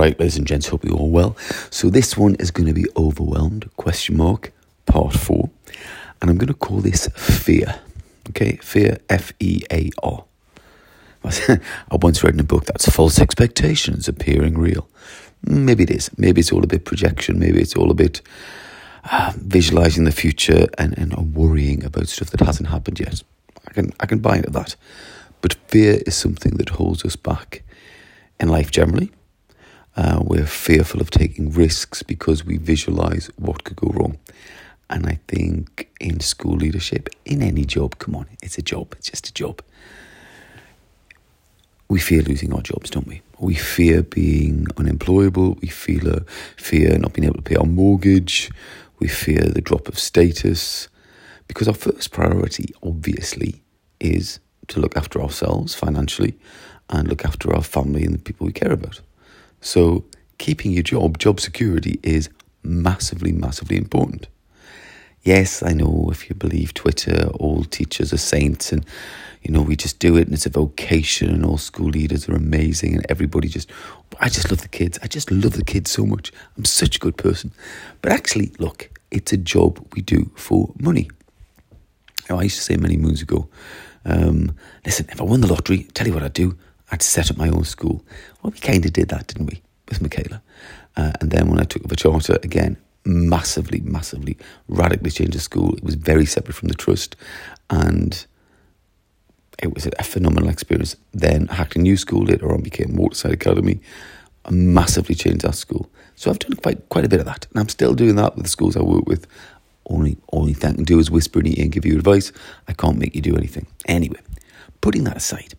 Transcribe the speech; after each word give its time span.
right, 0.00 0.18
ladies 0.18 0.38
and 0.38 0.46
gents, 0.46 0.68
hope 0.68 0.82
you're 0.82 0.96
all 0.96 1.10
well. 1.10 1.36
So 1.68 1.90
this 1.90 2.16
one 2.16 2.34
is 2.36 2.50
going 2.50 2.66
to 2.66 2.72
be 2.72 2.86
overwhelmed, 2.96 3.68
question 3.76 4.16
mark, 4.16 4.50
part 4.86 5.12
four. 5.12 5.50
And 6.20 6.30
I'm 6.30 6.38
going 6.38 6.48
to 6.48 6.54
call 6.54 6.78
this 6.78 7.08
fear. 7.08 7.80
Okay, 8.30 8.56
fear, 8.62 8.98
F-E-A-R. 9.10 10.24
I 11.24 11.96
once 12.00 12.24
read 12.24 12.32
in 12.32 12.40
a 12.40 12.44
book 12.44 12.64
that's 12.64 12.88
false 12.88 13.18
expectations 13.18 14.08
appearing 14.08 14.56
real. 14.56 14.88
Maybe 15.44 15.82
it 15.82 15.90
is. 15.90 16.10
Maybe 16.16 16.40
it's 16.40 16.52
all 16.52 16.64
a 16.64 16.66
bit 16.66 16.86
projection. 16.86 17.38
Maybe 17.38 17.60
it's 17.60 17.76
all 17.76 17.90
a 17.90 17.94
bit 17.94 18.22
uh, 19.04 19.32
visualizing 19.36 20.04
the 20.04 20.12
future 20.12 20.66
and, 20.78 20.96
and 20.96 21.34
worrying 21.34 21.84
about 21.84 22.08
stuff 22.08 22.30
that 22.30 22.40
hasn't 22.40 22.70
happened 22.70 23.00
yet. 23.00 23.22
I 23.68 23.72
can 23.72 23.92
I 24.00 24.06
can 24.06 24.20
buy 24.20 24.36
into 24.36 24.50
that. 24.50 24.76
But 25.42 25.54
fear 25.68 26.00
is 26.06 26.14
something 26.14 26.56
that 26.56 26.70
holds 26.70 27.04
us 27.04 27.16
back 27.16 27.62
in 28.38 28.48
life 28.48 28.70
generally. 28.70 29.10
Uh, 30.00 30.18
we're 30.24 30.46
fearful 30.46 30.98
of 30.98 31.10
taking 31.10 31.52
risks 31.52 32.02
because 32.02 32.42
we 32.42 32.56
visualize 32.56 33.30
what 33.36 33.64
could 33.64 33.76
go 33.76 33.88
wrong. 33.88 34.18
And 34.88 35.04
I 35.04 35.20
think 35.28 35.90
in 36.00 36.20
school 36.20 36.56
leadership, 36.56 37.10
in 37.26 37.42
any 37.42 37.66
job, 37.66 37.98
come 37.98 38.16
on, 38.16 38.26
it's 38.42 38.56
a 38.56 38.62
job, 38.62 38.94
it's 38.96 39.10
just 39.10 39.28
a 39.28 39.34
job. 39.34 39.60
We 41.90 42.00
fear 42.00 42.22
losing 42.22 42.54
our 42.54 42.62
jobs, 42.62 42.88
don't 42.88 43.06
we? 43.06 43.20
We 43.40 43.54
fear 43.54 44.02
being 44.02 44.68
unemployable. 44.78 45.58
We 45.60 45.68
feel 45.68 46.08
a 46.08 46.20
fear 46.56 46.96
not 46.96 47.12
being 47.12 47.26
able 47.26 47.36
to 47.36 47.42
pay 47.42 47.56
our 47.56 47.66
mortgage. 47.66 48.50
We 49.00 49.08
fear 49.08 49.42
the 49.42 49.60
drop 49.60 49.86
of 49.86 49.98
status. 49.98 50.88
Because 51.46 51.68
our 51.68 51.74
first 51.74 52.10
priority, 52.10 52.72
obviously, 52.82 53.60
is 53.98 54.40
to 54.68 54.80
look 54.80 54.96
after 54.96 55.20
ourselves 55.20 55.74
financially 55.74 56.38
and 56.88 57.06
look 57.06 57.26
after 57.26 57.54
our 57.54 57.62
family 57.62 58.04
and 58.04 58.14
the 58.14 58.18
people 58.18 58.46
we 58.46 58.54
care 58.54 58.72
about. 58.72 59.02
So, 59.60 60.04
keeping 60.38 60.72
your 60.72 60.82
job, 60.82 61.18
job 61.18 61.40
security, 61.40 62.00
is 62.02 62.30
massively, 62.62 63.32
massively 63.32 63.76
important. 63.76 64.28
Yes, 65.22 65.62
I 65.62 65.72
know 65.72 66.08
if 66.10 66.30
you 66.30 66.34
believe 66.34 66.72
Twitter, 66.72 67.28
all 67.34 67.64
teachers 67.64 68.12
are 68.12 68.18
saints 68.18 68.72
and, 68.72 68.86
you 69.42 69.52
know, 69.52 69.60
we 69.60 69.76
just 69.76 69.98
do 69.98 70.16
it 70.16 70.26
and 70.26 70.32
it's 70.32 70.46
a 70.46 70.50
vocation 70.50 71.28
and 71.28 71.44
all 71.44 71.58
school 71.58 71.90
leaders 71.90 72.26
are 72.26 72.34
amazing 72.34 72.94
and 72.94 73.04
everybody 73.10 73.48
just, 73.48 73.70
I 74.18 74.30
just 74.30 74.50
love 74.50 74.62
the 74.62 74.68
kids. 74.68 74.98
I 75.02 75.08
just 75.08 75.30
love 75.30 75.52
the 75.52 75.64
kids 75.64 75.90
so 75.90 76.06
much. 76.06 76.32
I'm 76.56 76.64
such 76.64 76.96
a 76.96 76.98
good 76.98 77.18
person. 77.18 77.52
But 78.00 78.12
actually, 78.12 78.52
look, 78.58 78.88
it's 79.10 79.32
a 79.32 79.36
job 79.36 79.86
we 79.94 80.00
do 80.00 80.30
for 80.36 80.72
money. 80.78 81.10
Now, 82.30 82.38
I 82.38 82.44
used 82.44 82.56
to 82.56 82.62
say 82.62 82.76
many 82.76 82.96
moons 82.96 83.20
ago, 83.20 83.48
um, 84.06 84.54
listen, 84.86 85.06
if 85.10 85.20
I 85.20 85.24
won 85.24 85.42
the 85.42 85.52
lottery, 85.52 85.82
tell 85.92 86.06
you 86.06 86.14
what 86.14 86.22
I'd 86.22 86.32
do, 86.32 86.56
I'd 86.90 87.02
set 87.02 87.30
up 87.30 87.36
my 87.36 87.48
own 87.48 87.64
school. 87.64 88.04
Well, 88.42 88.52
we 88.52 88.58
kind 88.58 88.84
of 88.84 88.92
did 88.92 89.08
that, 89.08 89.28
didn't 89.28 89.46
we, 89.46 89.62
with 89.88 90.02
Michaela? 90.02 90.42
Uh, 90.96 91.12
and 91.20 91.30
then 91.30 91.48
when 91.48 91.60
I 91.60 91.64
took 91.64 91.84
up 91.84 91.92
a 91.92 91.96
charter, 91.96 92.38
again, 92.42 92.76
massively, 93.04 93.80
massively, 93.80 94.36
radically 94.68 95.10
changed 95.10 95.34
the 95.34 95.40
school. 95.40 95.74
It 95.76 95.84
was 95.84 95.94
very 95.94 96.26
separate 96.26 96.54
from 96.54 96.68
the 96.68 96.74
trust, 96.74 97.16
and 97.70 98.24
it 99.62 99.74
was 99.74 99.86
a 99.86 100.02
phenomenal 100.02 100.48
experience. 100.48 100.96
Then 101.12 101.46
Hackney 101.46 101.82
New 101.82 101.96
School 101.96 102.24
later 102.24 102.52
on 102.52 102.62
became 102.62 102.96
Waterside 102.96 103.32
Academy, 103.32 103.80
and 104.44 104.74
massively 104.74 105.14
changed 105.14 105.44
our 105.44 105.52
school. 105.52 105.88
So 106.16 106.30
I've 106.30 106.38
done 106.38 106.54
quite 106.54 106.88
quite 106.88 107.04
a 107.04 107.08
bit 107.08 107.20
of 107.20 107.26
that, 107.26 107.46
and 107.50 107.60
I'm 107.60 107.68
still 107.68 107.94
doing 107.94 108.16
that 108.16 108.34
with 108.36 108.44
the 108.44 108.50
schools 108.50 108.76
I 108.76 108.82
work 108.82 109.06
with. 109.06 109.26
Only 109.86 110.18
only 110.32 110.54
thing 110.54 110.72
I 110.72 110.74
can 110.74 110.84
do 110.84 110.98
is 110.98 111.10
whisper 111.10 111.40
in 111.40 111.46
your 111.46 111.56
ear 111.56 111.62
and 111.64 111.72
give 111.72 111.86
you 111.86 111.96
advice. 111.96 112.32
I 112.68 112.72
can't 112.72 112.98
make 112.98 113.14
you 113.14 113.22
do 113.22 113.36
anything. 113.36 113.66
Anyway, 113.86 114.20
putting 114.80 115.04
that 115.04 115.16
aside, 115.16 115.54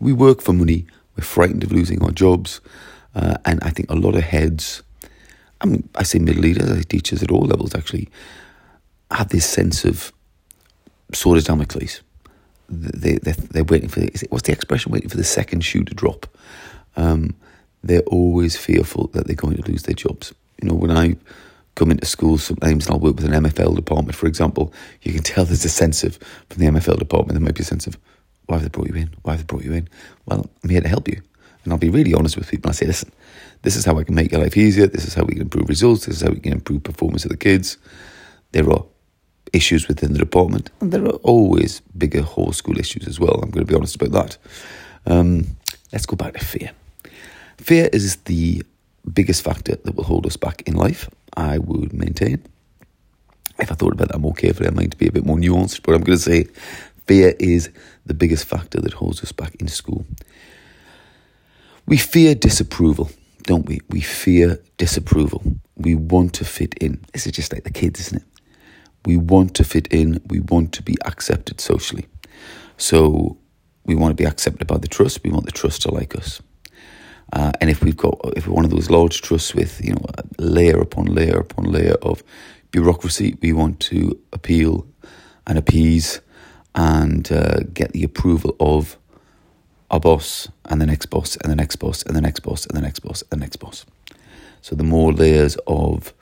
we 0.00 0.12
work 0.12 0.40
for 0.40 0.52
money. 0.52 0.86
We're 1.16 1.24
frightened 1.24 1.64
of 1.64 1.72
losing 1.72 2.02
our 2.02 2.12
jobs, 2.12 2.60
uh, 3.14 3.38
and 3.44 3.58
I 3.62 3.70
think 3.70 3.90
a 3.90 3.96
lot 3.96 4.14
of 4.14 4.22
heads 4.22 4.82
I 5.60 5.66
mean, 5.66 5.88
I 5.94 6.02
say 6.02 6.18
middle 6.18 6.42
leaders, 6.42 6.70
I 6.70 6.82
teachers 6.82 7.22
at 7.22 7.30
all 7.30 7.42
levels 7.42 7.74
actually 7.74 8.08
have 9.10 9.28
this 9.30 9.46
sense 9.46 9.84
of 9.84 10.12
sword 11.12 11.38
of 11.38 11.44
Damocles. 11.44 12.00
They, 12.68 13.18
they, 13.22 13.32
they're 13.32 13.64
waiting 13.64 13.88
for, 13.88 14.02
what's 14.28 14.46
the 14.46 14.52
expression, 14.52 14.92
waiting 14.92 15.08
for 15.08 15.16
the 15.16 15.24
second 15.24 15.64
shoe 15.64 15.84
to 15.84 15.94
drop. 15.94 16.26
Um, 16.96 17.34
they're 17.82 18.02
always 18.02 18.56
fearful 18.56 19.08
that 19.08 19.26
they're 19.26 19.36
going 19.36 19.56
to 19.56 19.70
lose 19.70 19.84
their 19.84 19.94
jobs. 19.94 20.34
You 20.60 20.68
know, 20.68 20.74
when 20.74 20.90
I 20.90 21.16
come 21.76 21.90
into 21.90 22.06
schools 22.06 22.42
sometimes 22.42 22.86
and 22.86 22.94
I'll 22.94 23.00
work 23.00 23.16
with 23.16 23.24
an 23.24 23.44
MFL 23.44 23.74
department, 23.74 24.16
for 24.16 24.26
example, 24.26 24.72
you 25.02 25.12
can 25.12 25.22
tell 25.22 25.44
there's 25.44 25.64
a 25.64 25.70
sense 25.70 26.04
of, 26.04 26.18
from 26.50 26.62
the 26.62 26.66
MFL 26.66 26.98
department, 26.98 27.38
there 27.38 27.44
might 27.44 27.54
be 27.54 27.62
a 27.62 27.64
sense 27.64 27.86
of, 27.86 27.96
why 28.48 28.56
have 28.56 28.62
they 28.64 28.68
brought 28.68 28.88
you 28.88 28.94
in? 28.94 29.10
Why 29.22 29.32
have 29.32 29.40
they 29.40 29.44
brought 29.44 29.64
you 29.64 29.72
in? 29.74 29.88
Well, 30.26 30.46
I'm 30.64 30.70
here 30.70 30.80
to 30.80 30.88
help 30.88 31.06
you. 31.06 31.20
And 31.64 31.72
I'll 31.72 31.78
be 31.78 31.90
really 31.90 32.14
honest 32.14 32.36
with 32.36 32.50
people. 32.50 32.70
I 32.70 32.72
say, 32.72 32.86
listen, 32.86 33.12
this 33.62 33.76
is 33.76 33.84
how 33.84 33.98
I 33.98 34.04
can 34.04 34.14
make 34.14 34.32
your 34.32 34.40
life 34.40 34.56
easier. 34.56 34.86
This 34.86 35.04
is 35.04 35.14
how 35.14 35.24
we 35.24 35.34
can 35.34 35.42
improve 35.42 35.68
results. 35.68 36.06
This 36.06 36.16
is 36.16 36.22
how 36.22 36.30
we 36.30 36.40
can 36.40 36.52
improve 36.52 36.82
performance 36.82 37.24
of 37.24 37.30
the 37.30 37.36
kids. 37.36 37.76
There 38.52 38.68
are 38.70 38.84
issues 39.52 39.86
within 39.86 40.12
the 40.12 40.18
department, 40.18 40.70
and 40.80 40.92
there 40.92 41.04
are 41.04 41.20
always 41.22 41.80
bigger 41.96 42.22
whole 42.22 42.52
school 42.52 42.78
issues 42.78 43.06
as 43.06 43.20
well. 43.20 43.34
I'm 43.42 43.50
going 43.50 43.66
to 43.66 43.70
be 43.70 43.76
honest 43.76 43.96
about 43.96 44.12
that. 44.12 44.38
Um, 45.06 45.46
let's 45.92 46.06
go 46.06 46.16
back 46.16 46.34
to 46.34 46.44
fear. 46.44 46.70
Fear 47.58 47.90
is 47.92 48.16
the 48.16 48.62
biggest 49.12 49.42
factor 49.42 49.76
that 49.76 49.94
will 49.94 50.04
hold 50.04 50.26
us 50.26 50.36
back 50.36 50.62
in 50.66 50.74
life, 50.74 51.10
I 51.36 51.58
would 51.58 51.92
maintain. 51.92 52.42
If 53.58 53.72
I 53.72 53.74
thought 53.74 53.92
about 53.92 54.08
that 54.12 54.20
more 54.20 54.34
carefully, 54.34 54.68
I 54.68 54.72
might 54.72 54.96
be 54.96 55.08
a 55.08 55.12
bit 55.12 55.26
more 55.26 55.36
nuanced, 55.36 55.82
but 55.82 55.94
I'm 55.94 56.02
going 56.02 56.16
to 56.18 56.22
say 56.22 56.46
fear 57.08 57.34
is 57.40 57.70
the 58.06 58.14
biggest 58.14 58.44
factor 58.44 58.80
that 58.80 58.92
holds 58.92 59.22
us 59.22 59.32
back 59.32 59.56
in 59.56 59.66
school. 59.66 60.04
We 61.86 61.96
fear 61.96 62.34
disapproval 62.34 63.10
don't 63.48 63.64
we? 63.64 63.80
We 63.88 64.02
fear 64.02 64.60
disapproval. 64.76 65.42
We 65.74 65.94
want 65.94 66.34
to 66.34 66.44
fit 66.44 66.74
in. 66.74 67.02
This 67.14 67.26
is 67.26 67.32
just 67.32 67.50
like 67.50 67.64
the 67.64 67.70
kids, 67.70 67.98
isn't 67.98 68.20
it? 68.20 68.28
We 69.06 69.16
want 69.16 69.54
to 69.54 69.64
fit 69.64 69.86
in. 69.86 70.20
We 70.26 70.40
want 70.40 70.72
to 70.74 70.82
be 70.82 70.96
accepted 71.06 71.58
socially. 71.58 72.06
So 72.76 73.38
we 73.86 73.94
want 73.94 74.10
to 74.12 74.22
be 74.22 74.28
accepted 74.28 74.66
by 74.66 74.76
the 74.76 74.86
trust. 74.86 75.24
We 75.24 75.30
want 75.30 75.46
the 75.46 75.52
trust 75.52 75.80
to 75.82 75.90
like 75.90 76.14
us. 76.14 76.42
Uh, 77.32 77.52
and 77.62 77.70
if 77.70 77.82
we've 77.82 77.96
got, 77.96 78.20
if 78.36 78.46
we're 78.46 78.54
one 78.54 78.66
of 78.66 78.70
those 78.70 78.90
large 78.90 79.22
trusts 79.22 79.54
with, 79.54 79.82
you 79.82 79.94
know, 79.94 80.04
layer 80.38 80.78
upon 80.78 81.06
layer 81.06 81.38
upon 81.38 81.64
layer 81.64 81.96
of 82.02 82.22
bureaucracy, 82.70 83.38
we 83.40 83.54
want 83.54 83.80
to 83.80 84.18
appeal 84.34 84.86
and 85.46 85.56
appease 85.56 86.20
and 86.78 87.32
uh, 87.32 87.58
get 87.74 87.92
the 87.92 88.04
approval 88.04 88.54
of 88.60 88.96
a 89.90 89.98
boss 89.98 90.48
and 90.66 90.80
the 90.80 90.86
next 90.86 91.06
boss 91.06 91.36
and 91.38 91.50
the 91.50 91.56
next 91.56 91.76
boss 91.76 92.04
and 92.04 92.14
the 92.14 92.20
next 92.20 92.40
boss 92.40 92.66
and 92.66 92.76
the 92.76 92.80
next 92.80 93.00
boss 93.00 93.22
and 93.22 93.40
the 93.40 93.44
next 93.44 93.56
boss. 93.56 93.84
So 94.60 94.76
the 94.76 94.84
more 94.84 95.12
layers 95.12 95.56
of 95.66 96.14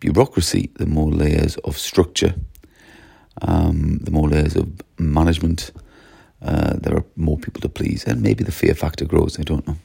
bureaucracy, 0.00 0.70
the 0.74 0.84
more 0.84 1.10
layers 1.10 1.56
of 1.58 1.78
structure, 1.78 2.34
um, 3.40 4.00
the 4.02 4.10
more 4.10 4.28
layers 4.28 4.54
of 4.54 4.68
management, 4.98 5.70
uh, 6.42 6.74
there 6.76 6.94
are 6.94 7.04
more 7.16 7.38
people 7.38 7.62
to 7.62 7.70
please, 7.70 8.04
and 8.04 8.20
maybe 8.20 8.44
the 8.44 8.52
fear 8.52 8.74
factor 8.74 9.06
grows. 9.06 9.40
I 9.40 9.44
don't 9.44 9.66
know. 9.66 9.76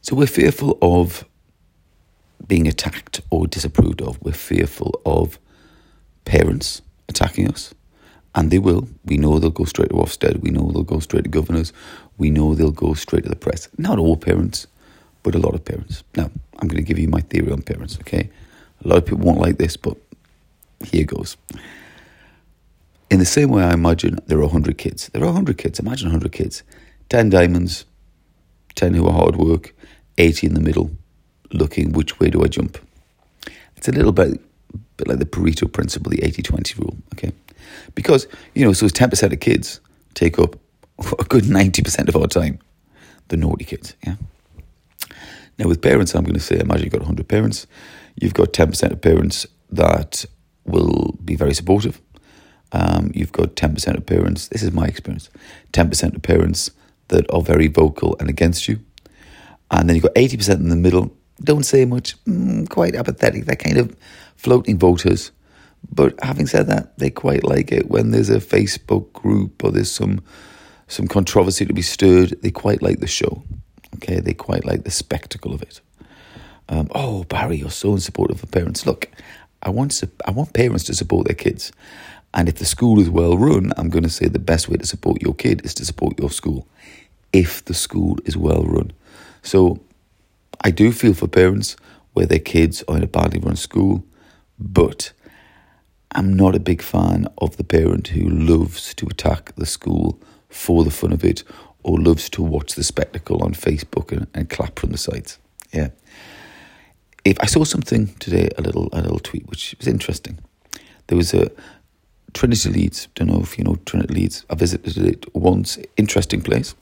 So 0.00 0.16
we're 0.16 0.26
fearful 0.26 0.78
of 0.80 1.26
being 2.46 2.66
attacked 2.66 3.20
or 3.28 3.46
disapproved 3.46 4.00
of. 4.00 4.22
We're 4.22 4.32
fearful 4.32 5.02
of 5.04 5.38
parents 6.24 6.80
attacking 7.06 7.48
us. 7.48 7.74
And 8.34 8.50
they 8.50 8.58
will. 8.58 8.88
We 9.04 9.16
know 9.16 9.38
they'll 9.38 9.50
go 9.50 9.64
straight 9.64 9.90
to 9.90 9.96
Ofsted. 9.96 10.40
We 10.40 10.50
know 10.50 10.70
they'll 10.70 10.84
go 10.84 11.00
straight 11.00 11.24
to 11.24 11.30
governors. 11.30 11.72
We 12.16 12.30
know 12.30 12.54
they'll 12.54 12.70
go 12.70 12.94
straight 12.94 13.24
to 13.24 13.28
the 13.28 13.36
press. 13.36 13.68
Not 13.76 13.98
all 13.98 14.16
parents, 14.16 14.66
but 15.22 15.34
a 15.34 15.38
lot 15.38 15.54
of 15.54 15.64
parents. 15.64 16.04
Now, 16.16 16.30
I'm 16.58 16.68
going 16.68 16.82
to 16.82 16.86
give 16.86 16.98
you 16.98 17.08
my 17.08 17.20
theory 17.22 17.50
on 17.50 17.62
parents, 17.62 17.98
okay? 18.00 18.30
A 18.84 18.88
lot 18.88 18.98
of 18.98 19.06
people 19.06 19.24
won't 19.24 19.40
like 19.40 19.58
this, 19.58 19.76
but 19.76 19.96
here 20.84 21.04
goes. 21.04 21.36
In 23.10 23.18
the 23.18 23.26
same 23.26 23.50
way, 23.50 23.64
I 23.64 23.72
imagine 23.72 24.18
there 24.26 24.38
are 24.38 24.42
100 24.42 24.78
kids. 24.78 25.08
There 25.08 25.22
are 25.22 25.26
100 25.26 25.58
kids. 25.58 25.80
Imagine 25.80 26.08
100 26.08 26.30
kids. 26.30 26.62
10 27.08 27.30
diamonds, 27.30 27.84
10 28.76 28.94
who 28.94 29.06
are 29.06 29.12
hard 29.12 29.36
work, 29.36 29.74
80 30.16 30.46
in 30.46 30.54
the 30.54 30.60
middle, 30.60 30.92
looking 31.52 31.92
which 31.92 32.20
way 32.20 32.30
do 32.30 32.44
I 32.44 32.46
jump? 32.46 32.78
It's 33.76 33.88
a 33.88 33.92
little 33.92 34.12
bit, 34.12 34.40
bit 34.96 35.08
like 35.08 35.18
the 35.18 35.24
Pareto 35.24 35.70
principle, 35.70 36.10
the 36.10 36.22
80 36.22 36.42
20 36.42 36.74
rule, 36.80 36.96
okay? 37.14 37.32
Because, 37.94 38.26
you 38.54 38.64
know, 38.64 38.72
so 38.72 38.86
10% 38.86 39.32
of 39.32 39.40
kids 39.40 39.80
take 40.14 40.38
up 40.38 40.56
a 41.18 41.24
good 41.24 41.44
90% 41.44 42.08
of 42.08 42.16
our 42.16 42.26
time, 42.26 42.58
the 43.28 43.36
naughty 43.36 43.64
kids, 43.64 43.94
yeah? 44.06 44.16
Now, 45.58 45.68
with 45.68 45.82
parents, 45.82 46.14
I'm 46.14 46.24
going 46.24 46.34
to 46.34 46.40
say, 46.40 46.58
imagine 46.58 46.84
you've 46.84 46.92
got 46.92 47.02
100 47.02 47.28
parents, 47.28 47.66
you've 48.16 48.34
got 48.34 48.52
10% 48.52 48.92
of 48.92 49.00
parents 49.00 49.46
that 49.70 50.24
will 50.64 51.18
be 51.24 51.36
very 51.36 51.54
supportive. 51.54 52.00
Um, 52.72 53.10
you've 53.14 53.32
got 53.32 53.56
10% 53.56 53.96
of 53.96 54.06
parents, 54.06 54.48
this 54.48 54.62
is 54.62 54.72
my 54.72 54.86
experience, 54.86 55.28
10% 55.72 56.14
of 56.14 56.22
parents 56.22 56.70
that 57.08 57.30
are 57.30 57.42
very 57.42 57.66
vocal 57.66 58.16
and 58.20 58.28
against 58.28 58.68
you. 58.68 58.80
And 59.70 59.88
then 59.88 59.96
you've 59.96 60.04
got 60.04 60.14
80% 60.14 60.56
in 60.56 60.68
the 60.68 60.76
middle, 60.76 61.12
don't 61.42 61.64
say 61.64 61.84
much, 61.84 62.22
mm, 62.24 62.68
quite 62.68 62.94
apathetic, 62.94 63.44
they're 63.44 63.56
kind 63.56 63.76
of 63.76 63.96
floating 64.36 64.78
voters 64.78 65.32
but 65.92 66.14
having 66.22 66.46
said 66.46 66.66
that, 66.68 66.98
they 66.98 67.10
quite 67.10 67.44
like 67.44 67.72
it 67.72 67.90
when 67.90 68.10
there's 68.10 68.30
a 68.30 68.38
Facebook 68.38 69.12
group 69.12 69.64
or 69.64 69.70
there's 69.70 69.90
some 69.90 70.22
some 70.88 71.06
controversy 71.06 71.64
to 71.64 71.72
be 71.72 71.82
stirred. 71.82 72.30
They 72.42 72.50
quite 72.50 72.82
like 72.82 73.00
the 73.00 73.06
show. 73.06 73.42
Okay. 73.96 74.20
They 74.20 74.34
quite 74.34 74.64
like 74.64 74.84
the 74.84 74.90
spectacle 74.90 75.54
of 75.54 75.62
it. 75.62 75.80
Um, 76.68 76.88
oh, 76.94 77.24
Barry, 77.24 77.56
you're 77.56 77.70
so 77.70 77.94
unsupportive 77.94 78.42
of 78.42 78.50
parents. 78.50 78.86
Look, 78.86 79.08
I 79.62 79.70
want 79.70 80.02
I 80.26 80.30
want 80.30 80.54
parents 80.54 80.84
to 80.84 80.94
support 80.94 81.26
their 81.26 81.34
kids, 81.34 81.72
and 82.32 82.48
if 82.48 82.56
the 82.56 82.64
school 82.64 83.00
is 83.00 83.10
well 83.10 83.36
run, 83.36 83.72
I'm 83.76 83.90
going 83.90 84.04
to 84.04 84.08
say 84.08 84.28
the 84.28 84.38
best 84.38 84.68
way 84.68 84.76
to 84.76 84.86
support 84.86 85.20
your 85.20 85.34
kid 85.34 85.64
is 85.64 85.74
to 85.74 85.84
support 85.84 86.18
your 86.18 86.30
school. 86.30 86.68
If 87.32 87.64
the 87.64 87.74
school 87.74 88.18
is 88.24 88.36
well 88.36 88.62
run, 88.62 88.92
so 89.42 89.80
I 90.62 90.70
do 90.70 90.92
feel 90.92 91.12
for 91.12 91.26
parents 91.26 91.76
where 92.12 92.26
their 92.26 92.38
kids 92.38 92.84
are 92.86 92.96
in 92.96 93.02
a 93.02 93.08
badly 93.08 93.40
run 93.40 93.56
school, 93.56 94.04
but 94.58 95.12
I'm 96.12 96.34
not 96.34 96.54
a 96.56 96.60
big 96.60 96.82
fan 96.82 97.28
of 97.38 97.56
the 97.56 97.64
parent 97.64 98.08
who 98.08 98.28
loves 98.28 98.94
to 98.94 99.06
attack 99.06 99.54
the 99.54 99.66
school 99.66 100.20
for 100.48 100.82
the 100.82 100.90
fun 100.90 101.12
of 101.12 101.24
it 101.24 101.44
or 101.82 101.98
loves 101.98 102.28
to 102.30 102.42
watch 102.42 102.74
the 102.74 102.82
spectacle 102.82 103.42
on 103.42 103.54
Facebook 103.54 104.10
and, 104.12 104.26
and 104.34 104.50
clap 104.50 104.78
from 104.78 104.90
the 104.90 104.98
sides. 104.98 105.38
Yeah. 105.72 105.90
If 107.24 107.38
I 107.40 107.46
saw 107.46 107.64
something 107.64 108.08
today, 108.18 108.48
a 108.58 108.62
little 108.62 108.88
a 108.92 109.02
little 109.02 109.18
tweet 109.18 109.46
which 109.48 109.76
was 109.78 109.86
interesting. 109.86 110.38
There 111.06 111.16
was 111.16 111.32
a 111.34 111.50
Trinity 112.32 112.70
Leeds. 112.70 113.08
Don't 113.14 113.28
know 113.28 113.40
if 113.40 113.58
you 113.58 113.64
know 113.64 113.76
Trinity 113.84 114.14
Leeds. 114.14 114.44
I 114.50 114.54
visited 114.54 114.96
it 115.06 115.34
once. 115.34 115.78
Interesting 115.96 116.40
place. 116.40 116.74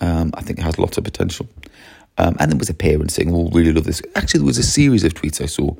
Um, 0.00 0.32
I 0.34 0.42
think 0.42 0.58
it 0.58 0.62
has 0.62 0.78
lots 0.78 0.98
of 0.98 1.04
potential. 1.04 1.48
Um, 2.18 2.36
and 2.40 2.50
there 2.50 2.58
was 2.58 2.70
a 2.70 2.74
parent 2.74 3.10
saying, 3.10 3.32
"Oh, 3.32 3.48
really 3.52 3.72
love 3.72 3.84
this." 3.84 4.02
Actually, 4.14 4.40
there 4.40 4.46
was 4.46 4.58
a 4.58 4.62
series 4.62 5.04
of 5.04 5.14
tweets 5.14 5.40
I 5.40 5.46
saw, 5.46 5.74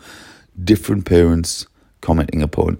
different 0.63 1.05
parents 1.05 1.67
commenting 2.07 2.43
upon. 2.43 2.79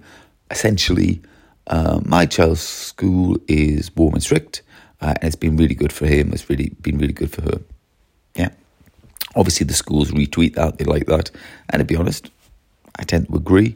Essentially, 0.49 1.21
uh, 1.67 1.99
my 2.05 2.25
child's 2.25 2.61
school 2.61 3.37
is 3.47 3.93
warm 3.95 4.13
and 4.13 4.23
strict, 4.23 4.61
uh, 5.01 5.13
and 5.19 5.27
it's 5.27 5.35
been 5.35 5.57
really 5.57 5.75
good 5.75 5.91
for 5.91 6.07
him. 6.07 6.31
It's 6.33 6.49
really 6.49 6.69
been 6.81 6.97
really 6.97 7.17
good 7.21 7.31
for 7.35 7.41
her. 7.41 7.59
Yeah. 8.35 8.51
Obviously, 9.35 9.65
the 9.65 9.73
schools 9.73 10.11
retweet 10.11 10.53
that; 10.55 10.77
they 10.77 10.85
like 10.85 11.07
that. 11.07 11.29
And 11.69 11.81
to 11.81 11.85
be 11.85 11.97
honest, 11.97 12.31
I 12.95 13.03
tend 13.03 13.27
to 13.27 13.35
agree. 13.35 13.75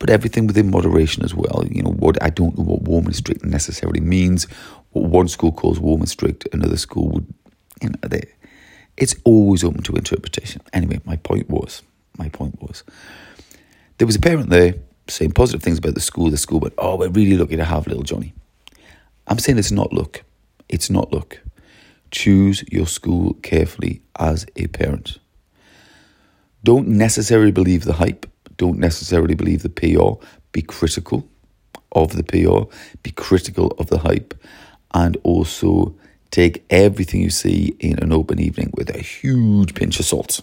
But 0.00 0.10
everything 0.10 0.46
within 0.46 0.70
moderation 0.70 1.24
as 1.24 1.34
well. 1.34 1.64
You 1.70 1.82
know 1.82 1.96
what? 2.04 2.22
I 2.22 2.30
don't 2.30 2.56
know 2.56 2.64
what 2.64 2.82
warm 2.82 3.06
and 3.06 3.16
strict 3.16 3.44
necessarily 3.44 4.00
means. 4.00 4.46
What 4.92 5.10
one 5.10 5.28
school 5.28 5.52
calls 5.52 5.80
warm 5.80 6.00
and 6.00 6.08
strict, 6.08 6.46
another 6.52 6.76
school 6.76 7.08
would, 7.12 7.26
you 7.82 7.88
know, 7.90 8.08
they, 8.08 8.24
it's 8.96 9.14
always 9.24 9.64
open 9.64 9.82
to 9.82 9.96
interpretation. 9.96 10.60
Anyway, 10.72 11.00
my 11.04 11.16
point 11.16 11.48
was, 11.48 11.82
my 12.16 12.28
point 12.28 12.60
was, 12.62 12.84
there 13.98 14.06
was 14.06 14.16
a 14.16 14.20
parent 14.20 14.48
there 14.48 14.74
saying 15.08 15.32
positive 15.32 15.62
things 15.62 15.78
about 15.78 15.94
the 15.94 16.00
school. 16.00 16.30
The 16.30 16.36
school 16.36 16.60
but 16.60 16.72
oh, 16.78 16.96
we're 16.96 17.08
really 17.08 17.36
lucky 17.36 17.56
to 17.56 17.64
have 17.64 17.86
little 17.86 18.04
Johnny. 18.04 18.32
I'm 19.26 19.38
saying 19.38 19.58
it's 19.58 19.72
not 19.72 19.92
luck. 19.92 20.22
It's 20.68 20.88
not 20.88 21.12
luck. 21.12 21.38
Choose 22.10 22.64
your 22.70 22.86
school 22.86 23.34
carefully 23.42 24.00
as 24.18 24.46
a 24.56 24.68
parent. 24.68 25.18
Don't 26.64 26.88
necessarily 26.88 27.52
believe 27.52 27.84
the 27.84 27.94
hype. 27.94 28.26
Don't 28.56 28.78
necessarily 28.78 29.34
believe 29.34 29.62
the 29.62 29.68
PR. 29.68 30.24
Be 30.52 30.62
critical 30.62 31.28
of 31.92 32.16
the 32.16 32.22
PR. 32.22 32.72
Be 33.02 33.10
critical 33.10 33.74
of 33.78 33.88
the 33.88 33.98
hype. 33.98 34.34
And 34.94 35.16
also 35.22 35.94
take 36.30 36.64
everything 36.70 37.20
you 37.20 37.30
see 37.30 37.76
in 37.78 37.98
an 37.98 38.12
open 38.12 38.38
evening 38.38 38.70
with 38.74 38.90
a 38.90 38.98
huge 38.98 39.74
pinch 39.74 40.00
of 40.00 40.06
salt. 40.06 40.40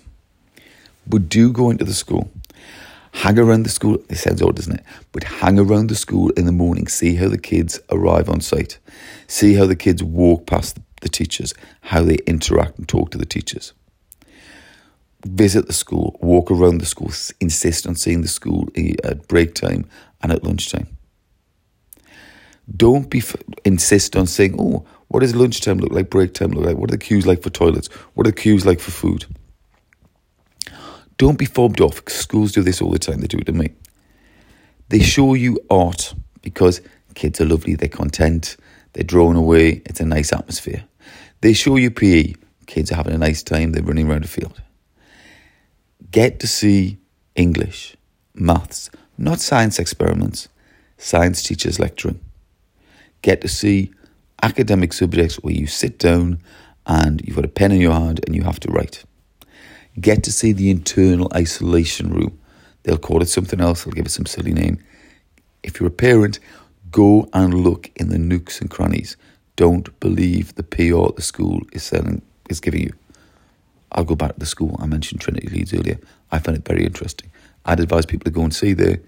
But 1.08 1.30
do 1.30 1.52
go 1.52 1.70
into 1.70 1.84
the 1.84 1.94
school 1.94 2.30
hang 3.16 3.40
around 3.40 3.64
the 3.64 3.70
school. 3.70 3.98
This 4.10 4.22
sounds 4.22 4.42
odd, 4.42 4.56
doesn't 4.58 4.76
it? 4.76 4.84
But 5.14 5.24
hang 5.24 5.58
around 5.58 5.90
the 5.90 5.96
school 5.96 6.30
in 6.32 6.46
the 6.46 6.52
morning, 6.52 6.88
see 6.88 7.16
how 7.16 7.30
the 7.30 7.38
kids 7.38 7.80
arrive 7.90 8.30
on 8.30 8.42
site, 8.42 8.78
see 9.28 9.54
how 9.56 9.66
the 9.66 9.76
kids 9.76 10.04
walk 10.04 10.46
past 10.46 10.78
the 11.02 11.10
teachers, 11.10 11.54
how 11.82 12.04
they 12.04 12.18
interact 12.28 12.78
and 12.78 12.88
talk 12.88 13.12
to 13.12 13.18
the 13.18 13.26
teachers. 13.26 13.74
Visit 15.26 15.68
the 15.68 15.74
school, 15.74 16.20
walk 16.22 16.52
around 16.52 16.80
the 16.80 16.86
school, 16.86 17.12
insist 17.40 17.88
on 17.88 17.96
seeing 17.96 18.22
the 18.22 18.28
school 18.28 18.68
eh, 18.76 18.94
at 19.04 19.28
break 19.28 19.56
time 19.56 19.90
and 20.22 20.32
at 20.32 20.44
lunchtime. 20.44 20.88
Don't 22.76 23.10
be 23.10 23.24
insist 23.64 24.16
on 24.16 24.28
saying, 24.28 24.56
"Oh, 24.60 24.86
what 25.08 25.22
does 25.22 25.36
lunchtime 25.36 25.78
look 25.78 25.92
like? 25.92 26.10
Break 26.10 26.34
time 26.34 26.52
look 26.52 26.66
like? 26.66 26.78
What 26.78 26.90
are 26.92 26.98
the 26.98 27.06
queues 27.06 27.26
like 27.26 27.42
for 27.42 27.50
toilets? 27.50 27.88
What 28.14 28.28
are 28.28 28.32
the 28.32 28.36
queues 28.36 28.66
like 28.66 28.80
for 28.80 28.92
food?" 28.92 29.26
Don't 31.18 31.38
be 31.38 31.46
fobbed 31.46 31.82
off. 31.82 32.02
Schools 32.10 32.52
do 32.52 32.62
this 32.62 32.82
all 32.82 32.92
the 32.92 33.00
time. 33.00 33.22
They 33.22 33.28
do 33.28 33.38
it 33.38 33.46
to 33.46 33.54
me. 33.54 33.70
They 34.90 35.00
show 35.00 35.34
you 35.34 35.60
art 35.70 36.14
because 36.42 36.82
kids 37.16 37.42
are 37.42 37.46
lovely, 37.46 37.76
they're 37.76 37.90
content, 37.90 38.56
they're 38.94 39.04
drawn 39.04 39.36
away, 39.36 39.82
it's 39.86 40.00
a 40.00 40.06
nice 40.06 40.32
atmosphere. 40.32 40.84
They 41.42 41.54
show 41.54 41.76
you 41.78 41.90
PE, 41.90 42.36
kids 42.68 42.92
are 42.92 42.96
having 42.96 43.14
a 43.14 43.18
nice 43.18 43.42
time, 43.42 43.72
they're 43.72 43.84
running 43.84 44.10
around 44.10 44.24
the 44.24 44.28
field. 44.28 44.62
Get 46.12 46.40
to 46.42 46.48
see 46.48 47.00
English, 47.36 47.96
maths, 48.36 48.92
not 49.18 49.40
science 49.40 49.80
experiments, 49.80 50.50
science 50.98 51.42
teachers 51.42 51.80
lecturing. 51.80 52.20
Get 53.22 53.42
to 53.42 53.48
see 53.48 53.92
academic 54.44 54.94
subjects 54.94 55.38
where 55.38 55.54
you 55.54 55.66
sit 55.66 55.98
down 55.98 56.42
and 56.86 57.22
you've 57.22 57.36
got 57.36 57.46
a 57.46 57.50
pen 57.50 57.72
in 57.72 57.82
your 57.82 57.94
hand 57.94 58.20
and 58.26 58.36
you 58.36 58.44
have 58.44 58.60
to 58.60 58.72
write. 58.72 59.04
Get 60.00 60.24
to 60.24 60.32
see 60.32 60.52
the 60.52 60.70
internal 60.70 61.32
isolation 61.34 62.10
room. 62.10 62.40
They'll 62.84 62.98
call 62.98 63.22
it 63.22 63.30
something 63.30 63.62
else, 63.62 63.84
they'll 63.84 63.94
give 63.94 64.06
it 64.06 64.12
some 64.12 64.26
silly 64.26 64.54
name. 64.54 64.80
If 65.64 65.80
you're 65.80 65.90
a 65.90 65.92
parent, 65.92 66.40
go 66.92 67.30
and 67.34 67.54
look 67.54 67.92
in 67.96 68.10
the 68.10 68.20
nooks 68.20 68.62
and 68.62 68.70
crannies. 68.70 69.18
Don't 69.56 69.98
believe 70.00 70.56
the 70.56 70.64
PR 70.64 71.14
the 71.16 71.22
school 71.22 71.62
is 71.74 71.84
selling 71.84 72.22
is 72.50 72.60
giving 72.60 72.82
you. 72.82 72.94
I'll 73.92 74.04
go 74.04 74.16
back 74.16 74.34
to 74.34 74.40
the 74.40 74.46
school. 74.46 74.76
I 74.80 74.86
mentioned 74.86 75.22
Trinity 75.22 75.48
Leeds 75.48 75.74
earlier. 75.74 76.00
I 76.32 76.40
found 76.40 76.58
it 76.58 76.66
very 76.66 76.84
interesting. 76.84 77.32
I'd 77.66 77.80
advise 77.80 78.06
people 78.06 78.26
to 78.26 78.32
go 78.32 78.42
and 78.42 78.54
see 78.54 78.74
there. 78.74 79.00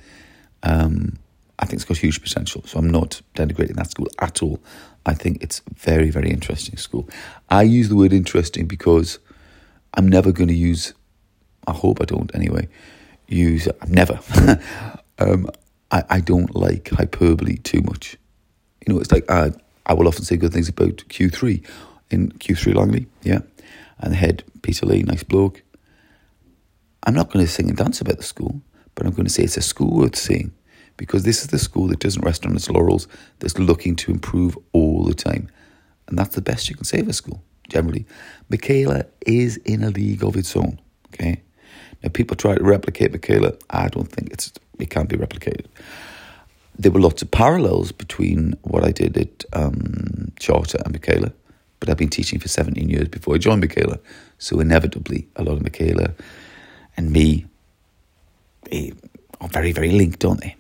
Um, 0.64 1.18
I 1.60 1.66
think 1.66 1.76
it's 1.76 1.86
got 1.86 1.98
huge 1.98 2.22
potential. 2.22 2.64
So 2.66 2.80
I'm 2.80 2.90
not 2.90 3.22
denigrating 3.36 3.76
that 3.76 3.92
school 3.92 4.08
at 4.20 4.42
all. 4.42 4.60
I 5.06 5.14
think 5.14 5.44
it's 5.44 5.62
very, 5.76 6.10
very 6.10 6.30
interesting 6.30 6.78
school. 6.78 7.10
I 7.50 7.64
use 7.64 7.90
the 7.90 7.96
word 7.96 8.14
interesting 8.14 8.66
because 8.66 9.20
I'm 9.98 10.08
never 10.08 10.32
going 10.32 10.48
to 10.48 10.56
use, 10.56 10.94
I 11.66 11.74
hope 11.74 12.00
I 12.00 12.06
don't 12.06 12.34
anyway, 12.36 12.70
use, 13.28 13.68
I'm 13.82 13.92
never, 13.92 14.20
um, 15.20 15.50
I, 15.90 16.04
I 16.10 16.20
don't 16.20 16.56
like 16.56 16.90
hyperbole 16.90 17.58
too 17.58 17.82
much. 17.82 18.16
You 18.86 18.94
know, 18.94 19.00
it's 19.00 19.12
like 19.12 19.30
I, 19.30 19.52
I 19.88 19.94
will 19.94 20.08
often 20.08 20.24
say 20.24 20.38
good 20.38 20.54
things 20.54 20.70
about 20.70 20.98
Q3 21.10 21.66
in 22.12 22.32
Q3 22.34 22.76
Langley, 22.76 23.08
yeah, 23.24 23.40
and 24.00 24.14
the 24.14 24.18
head, 24.18 24.44
Peter 24.62 24.86
Lee, 24.86 25.02
nice 25.02 25.24
bloke. 25.24 25.64
I'm 27.04 27.16
not 27.16 27.32
going 27.32 27.44
to 27.44 27.52
sing 27.52 27.68
and 27.68 27.78
dance 27.78 28.00
about 28.00 28.18
the 28.18 28.24
school, 28.24 28.62
but 28.94 29.08
I'm 29.08 29.14
going 29.14 29.26
to 29.26 29.34
say 29.34 29.44
it's 29.44 29.58
a 29.58 29.62
school 29.62 29.98
worth 29.98 30.16
seeing 30.16 30.54
because 30.96 31.24
this 31.24 31.42
is 31.42 31.48
the 31.48 31.60
school 31.60 31.88
that 31.88 32.00
doesn't 32.00 32.24
rest 32.24 32.46
on 32.46 32.56
its 32.56 32.70
laurels, 32.70 33.08
that's 33.40 33.58
looking 33.58 33.96
to 33.96 34.12
improve 34.12 34.58
all 34.74 35.04
the 35.04 35.14
time. 35.14 35.50
And 36.08 36.18
that's 36.18 36.36
the 36.36 36.42
best 36.42 36.70
you 36.70 36.76
can 36.76 36.86
say 36.86 37.00
of 37.00 37.08
a 37.08 37.14
school 37.14 37.44
generally. 37.70 38.06
Michaela 38.50 39.06
is 39.26 39.58
in 39.58 39.84
a 39.84 39.90
league 39.90 40.24
of 40.24 40.36
its 40.36 40.56
own. 40.56 40.80
Okay. 41.14 41.42
Now 42.04 42.10
people 42.10 42.36
try 42.36 42.56
to 42.56 42.64
replicate 42.64 43.12
Michaela. 43.12 43.54
I 43.70 43.88
don't 43.88 44.12
think 44.12 44.32
it's 44.32 44.52
it 44.80 44.90
can't 44.90 45.10
be 45.10 45.18
replicated. 45.18 45.66
There 46.78 46.92
were 46.92 47.00
lots 47.00 47.22
of 47.24 47.32
parallels 47.32 47.92
between 47.92 48.54
what 48.62 48.84
I 48.84 48.92
did 48.92 49.18
at 49.18 49.46
um, 49.54 50.32
Charter 50.38 50.78
and 50.86 50.94
Michaela, 50.94 51.32
but 51.80 51.90
I've 51.90 51.98
been 51.98 52.10
teaching 52.10 52.40
for 52.40 52.48
17 52.48 52.88
years 52.88 53.08
before 53.08 53.34
I 53.34 53.40
joined 53.40 53.62
Michaela. 53.62 54.00
So 54.38 54.60
inevitably, 54.60 55.28
a 55.36 55.44
lot 55.44 55.54
of 55.54 55.64
Michaela 55.64 56.14
and 56.96 57.12
me 57.12 57.48
are 59.42 59.48
very, 59.48 59.72
very 59.72 59.92
linked, 59.92 60.24
aren't 60.24 60.42
they? 60.42 60.56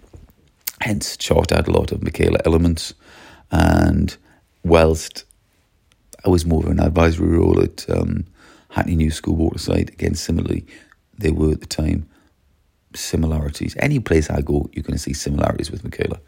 Hence, 0.82 1.18
Charter 1.18 1.56
had 1.56 1.68
a 1.68 1.72
lot 1.72 1.92
of 1.92 2.02
Michaela 2.04 2.40
elements, 2.46 2.94
and 3.52 4.16
whilst 4.64 5.26
I 6.27 6.29
was 6.29 6.46
more 6.46 6.62
of 6.62 6.69
an 6.69 6.81
advisory 6.81 7.38
role 7.38 7.63
at 7.63 7.89
um, 7.89 8.25
Hackney 8.72 8.98
New 8.98 9.12
School 9.12 9.38
Waterside. 9.38 9.91
Again, 9.91 10.13
similarly, 10.13 10.65
there 11.17 11.34
were 11.34 11.51
at 11.51 11.62
the 11.62 11.67
time 11.67 12.10
similarities. 12.93 13.77
Any 13.79 14.00
place 14.01 14.29
I 14.29 14.41
go, 14.41 14.69
you're 14.74 14.84
going 14.84 14.98
to 14.98 15.00
see 15.00 15.13
similarities 15.13 15.72
with 15.72 15.86
Michaela. 15.86 16.19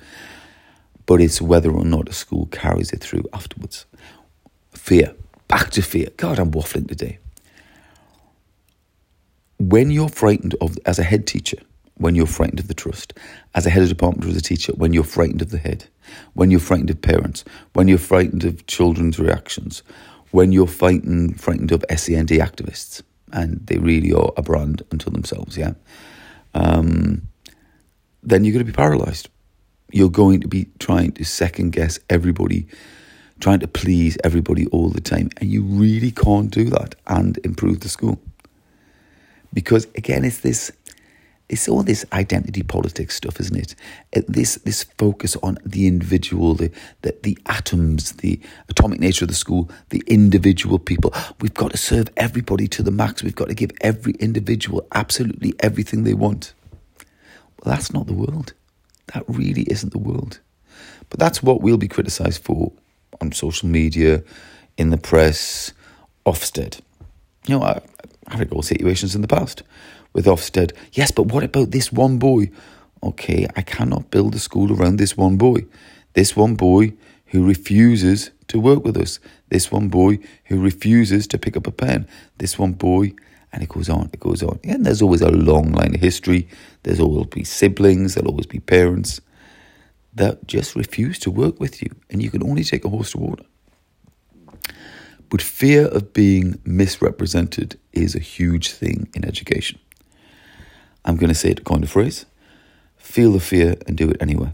But 1.06 1.20
it's 1.20 1.42
whether 1.42 1.70
or 1.70 1.84
not 1.84 2.08
a 2.08 2.14
school 2.14 2.46
carries 2.46 2.94
it 2.94 3.02
through 3.02 3.26
afterwards. 3.34 3.88
Fear. 4.72 5.14
Back 5.50 5.72
to 5.72 5.82
fear. 5.82 6.08
God, 6.16 6.40
I'm 6.40 6.52
waffling 6.52 6.88
today. 6.88 7.20
When 9.58 9.92
you're 9.92 10.08
frightened 10.08 10.56
of, 10.62 10.78
as 10.86 10.98
a 10.98 11.04
head 11.04 11.28
teacher, 11.28 11.58
when 12.00 12.16
you're 12.16 12.26
frightened 12.26 12.60
of 12.60 12.68
the 12.68 12.74
trust, 12.74 13.14
as 13.56 13.66
a 13.66 13.70
head 13.70 13.84
of 13.84 13.90
department 13.90 14.26
or 14.26 14.30
as 14.30 14.38
a 14.38 14.42
teacher, 14.42 14.74
when 14.74 14.94
you're 14.94 15.04
frightened 15.04 15.42
of 15.42 15.52
the 15.52 15.58
head, 15.58 15.86
when 16.34 16.50
you're 16.50 16.60
frightened 16.60 16.90
of 16.90 17.02
parents, 17.02 17.46
when 17.74 17.88
you're 17.88 17.98
frightened 17.98 18.44
of 18.44 18.66
children's 18.68 19.20
reactions, 19.20 19.84
when 20.32 20.52
you're 20.52 20.68
frightened, 20.68 21.40
frightened 21.40 21.72
of 21.72 21.86
SEND 21.90 22.30
activists, 22.30 23.02
and 23.32 23.66
they 23.68 23.78
really 23.78 24.12
are 24.12 24.32
a 24.36 24.42
brand 24.42 24.82
unto 24.92 25.10
themselves, 25.10 25.56
yeah, 25.58 25.74
um, 26.54 27.28
then 28.24 28.44
you're 28.44 28.54
going 28.54 28.66
to 28.66 28.72
be 28.72 28.76
paralysed. 28.76 29.30
You're 29.92 30.10
going 30.10 30.42
to 30.42 30.48
be 30.48 30.68
trying 30.80 31.14
to 31.14 31.26
second 31.26 31.72
guess 31.72 32.00
everybody 32.10 32.68
trying 33.40 33.60
to 33.60 33.68
please 33.68 34.18
everybody 34.24 34.68
all 34.68 34.90
the 34.90 35.02
time. 35.02 35.30
And 35.38 35.50
you 35.50 35.64
really 35.64 36.12
can't 36.12 36.52
do 36.52 36.66
that 36.66 36.96
and 37.08 37.38
improve 37.44 37.82
the 37.82 37.90
school. 37.90 38.20
Because 39.54 39.88
again, 39.96 40.26
it's 40.26 40.40
this 40.40 40.72
it's 41.50 41.68
all 41.68 41.82
this 41.82 42.06
identity 42.14 42.62
politics 42.62 43.16
stuff, 43.16 43.40
isn't 43.40 43.58
it? 43.58 43.76
Uh, 44.16 44.22
this 44.28 44.56
this 44.58 44.84
focus 44.98 45.36
on 45.38 45.58
the 45.66 45.88
individual, 45.88 46.54
the, 46.54 46.72
the 47.02 47.16
the 47.24 47.38
atoms, 47.48 48.14
the 48.14 48.40
atomic 48.70 49.00
nature 49.00 49.26
of 49.26 49.30
the 49.30 49.36
school, 49.36 49.70
the 49.90 50.04
individual 50.06 50.78
people. 50.78 51.14
We've 51.42 51.54
got 51.54 51.72
to 51.72 51.78
serve 51.78 52.10
everybody 52.16 52.68
to 52.70 52.84
the 52.84 52.92
max. 52.92 53.24
We've 53.24 53.36
got 53.36 53.50
to 53.50 53.56
give 53.56 53.72
every 53.82 54.14
individual 54.20 54.88
absolutely 54.94 55.54
everything 55.60 56.04
they 56.04 56.14
want. 56.14 56.54
Well, 57.64 57.76
that's 57.76 57.92
not 57.92 58.06
the 58.06 58.14
world. 58.14 58.54
That 59.14 59.24
really 59.28 59.64
isn't 59.64 59.92
the 59.92 60.00
world. 60.00 60.40
But 61.10 61.20
that's 61.20 61.42
what 61.42 61.62
we'll 61.62 61.78
be 61.78 61.88
criticised 61.88 62.44
for 62.44 62.72
on 63.20 63.32
social 63.32 63.68
media, 63.68 64.24
in 64.78 64.92
the 64.92 64.98
press, 64.98 65.74
Ofsted. 66.26 66.80
You 67.48 67.58
know, 67.58 67.64
I've 68.28 68.40
had 68.40 68.52
all 68.54 68.62
situations 68.62 69.16
in 69.16 69.22
the 69.22 69.28
past 69.28 69.64
with 70.14 70.26
Ofsted. 70.26 70.74
Yes, 70.94 71.12
but 71.12 71.28
what 71.28 71.44
about 71.44 71.72
this 71.72 71.92
one 71.92 72.18
boy? 72.18 72.52
Okay, 73.02 73.48
I 73.56 73.62
cannot 73.62 74.12
build 74.12 74.36
a 74.36 74.40
school 74.40 74.74
around 74.74 74.98
this 74.98 75.16
one 75.16 75.38
boy. 75.38 75.66
This 76.14 76.36
one 76.36 76.56
boy 76.56 76.94
who 77.28 77.48
refuses 77.48 78.32
to 78.48 78.60
work 78.60 78.84
with 78.84 78.98
us. 78.98 79.20
This 79.50 79.72
one 79.72 79.90
boy 79.90 80.20
who 80.46 80.60
refuses 80.60 81.28
to 81.28 81.38
pick 81.38 81.56
up 81.56 81.68
a 81.68 81.72
pen. 81.72 82.08
This 82.40 82.58
one 82.58 82.74
boy, 82.74 83.14
and 83.54 83.64
it 83.64 83.70
goes 83.70 83.90
on, 83.90 84.10
it 84.12 84.20
goes 84.20 84.44
on. 84.44 84.60
And 84.64 84.86
there's 84.86 85.02
always 85.02 85.22
a 85.22 85.32
long 85.32 85.72
line 85.72 85.96
of 85.96 86.02
history. 86.02 86.48
There's 86.84 87.00
always 87.00 87.28
be 87.28 87.44
siblings, 87.44 88.16
there'll 88.16 88.32
always 88.32 88.48
be 88.48 88.60
parents 88.60 89.22
that 90.14 90.48
just 90.48 90.76
refuse 90.76 91.20
to 91.20 91.32
work 91.32 91.60
with 91.60 91.82
you, 91.82 91.90
and 92.10 92.22
you 92.22 92.30
can 92.30 92.44
only 92.44 92.64
take 92.64 92.86
a 92.86 92.90
horse 92.90 93.12
to 93.12 93.18
water. 93.18 93.46
But 95.30 95.42
fear 95.42 95.86
of 95.88 96.12
being 96.14 96.60
misrepresented 96.66 97.80
is 97.94 98.16
a 98.16 98.20
huge 98.20 98.72
thing 98.72 99.10
in 99.16 99.24
education. 99.26 99.80
I'm 101.10 101.18
going 101.18 101.30
to 101.30 101.36
say 101.36 101.50
it 101.50 101.66
kind 101.66 101.84
of 101.84 101.90
phrase 101.90 102.26
feel 102.98 103.32
the 103.32 103.40
fear 103.40 103.76
and 103.88 103.98
do 103.98 104.10
it 104.10 104.18
anyway. 104.22 104.52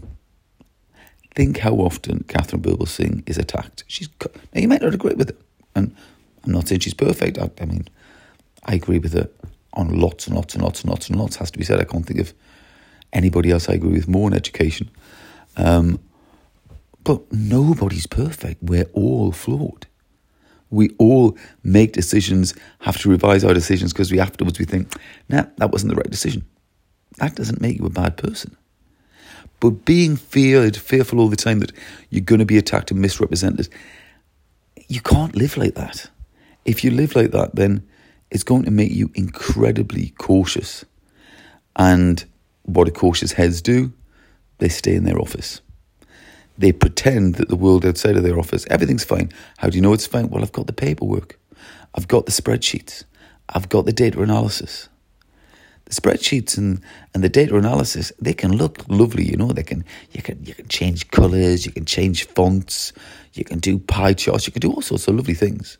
Think 1.34 1.58
how 1.58 1.74
often 1.74 2.24
Katharine 2.26 2.62
Birbalsingh 2.62 3.28
is 3.28 3.36
attacked. 3.36 3.84
She's 3.86 4.08
now 4.22 4.60
you 4.60 4.66
might 4.68 4.80
not 4.80 4.94
agree 4.94 5.14
with 5.14 5.28
it, 5.28 5.38
and 5.74 5.94
I'm 6.44 6.52
not 6.52 6.66
saying 6.66 6.80
she's 6.80 6.94
perfect. 6.94 7.38
I, 7.38 7.50
I 7.60 7.66
mean, 7.66 7.86
I 8.64 8.74
agree 8.74 8.98
with 8.98 9.12
her 9.12 9.28
on 9.74 10.00
lots 10.00 10.26
and 10.26 10.34
lots 10.34 10.54
and 10.54 10.62
lots 10.62 10.80
and 10.80 10.90
lots 10.90 11.10
and 11.10 11.18
lots. 11.18 11.36
Has 11.36 11.50
to 11.50 11.58
be 11.58 11.64
said. 11.64 11.80
I 11.80 11.84
can't 11.84 12.06
think 12.06 12.20
of 12.20 12.32
anybody 13.12 13.50
else 13.50 13.68
I 13.68 13.74
agree 13.74 13.92
with 13.92 14.08
more 14.08 14.28
in 14.28 14.34
education. 14.34 14.90
Um, 15.58 16.00
but 17.04 17.30
nobody's 17.30 18.06
perfect. 18.06 18.62
We're 18.62 18.88
all 18.94 19.32
flawed. 19.32 19.86
We 20.70 20.90
all 20.98 21.36
make 21.62 21.92
decisions, 21.92 22.54
have 22.80 22.98
to 22.98 23.08
revise 23.08 23.44
our 23.44 23.54
decisions 23.54 23.92
because 23.92 24.10
we 24.10 24.20
afterwards 24.20 24.58
we 24.58 24.64
think, 24.64 24.92
nah, 25.28 25.44
that 25.56 25.70
wasn't 25.70 25.90
the 25.90 25.96
right 25.96 26.10
decision. 26.10 26.44
That 27.18 27.36
doesn't 27.36 27.60
make 27.60 27.78
you 27.78 27.86
a 27.86 27.90
bad 27.90 28.16
person. 28.16 28.56
But 29.60 29.84
being 29.84 30.16
feared, 30.16 30.76
fearful 30.76 31.20
all 31.20 31.28
the 31.28 31.36
time 31.36 31.60
that 31.60 31.72
you're 32.10 32.20
going 32.20 32.40
to 32.40 32.44
be 32.44 32.58
attacked 32.58 32.90
and 32.90 33.00
misrepresented, 33.00 33.68
you 34.88 35.00
can't 35.00 35.34
live 35.34 35.56
like 35.56 35.74
that. 35.74 36.10
If 36.64 36.84
you 36.84 36.90
live 36.90 37.16
like 37.16 37.30
that, 37.30 37.54
then 37.54 37.86
it's 38.30 38.44
going 38.44 38.64
to 38.64 38.70
make 38.70 38.92
you 38.92 39.10
incredibly 39.14 40.10
cautious. 40.18 40.84
And 41.76 42.24
what 42.64 42.84
do 42.84 42.90
cautious 42.90 43.32
heads 43.32 43.62
do? 43.62 43.92
They 44.58 44.68
stay 44.68 44.94
in 44.94 45.04
their 45.04 45.20
office. 45.20 45.60
They 46.58 46.72
pretend 46.72 47.34
that 47.36 47.48
the 47.48 47.56
world 47.56 47.84
outside 47.84 48.16
of 48.16 48.22
their 48.22 48.38
office, 48.38 48.66
everything's 48.70 49.04
fine. 49.04 49.30
How 49.58 49.68
do 49.68 49.76
you 49.76 49.82
know 49.82 49.92
it's 49.92 50.06
fine? 50.06 50.28
Well, 50.28 50.42
I've 50.42 50.52
got 50.52 50.66
the 50.66 50.72
paperwork, 50.72 51.38
I've 51.94 52.08
got 52.08 52.26
the 52.26 52.32
spreadsheets, 52.32 53.04
I've 53.48 53.68
got 53.68 53.84
the 53.84 53.92
data 53.92 54.22
analysis. 54.22 54.88
The 55.84 55.94
spreadsheets 55.94 56.58
and, 56.58 56.80
and 57.14 57.22
the 57.22 57.28
data 57.28 57.56
analysis, 57.56 58.10
they 58.20 58.34
can 58.34 58.56
look 58.56 58.84
lovely, 58.88 59.24
you 59.24 59.36
know, 59.36 59.52
they 59.52 59.62
can 59.62 59.84
you 60.10 60.20
can 60.20 60.44
you 60.44 60.52
can 60.52 60.66
change 60.66 61.10
colours, 61.10 61.64
you 61.64 61.70
can 61.70 61.84
change 61.84 62.26
fonts, 62.26 62.92
you 63.34 63.44
can 63.44 63.60
do 63.60 63.78
pie 63.78 64.14
charts, 64.14 64.46
you 64.46 64.52
can 64.52 64.60
do 64.60 64.72
all 64.72 64.82
sorts 64.82 65.06
of 65.06 65.14
lovely 65.14 65.34
things. 65.34 65.78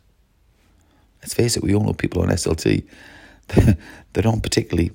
Let's 1.21 1.33
face 1.33 1.57
it, 1.57 1.63
we 1.63 1.75
all 1.75 1.83
know 1.83 1.93
people 1.93 2.21
on 2.21 2.29
SLT 2.29 2.85
that 4.13 4.25
aren't 4.25 4.43
particularly 4.43 4.91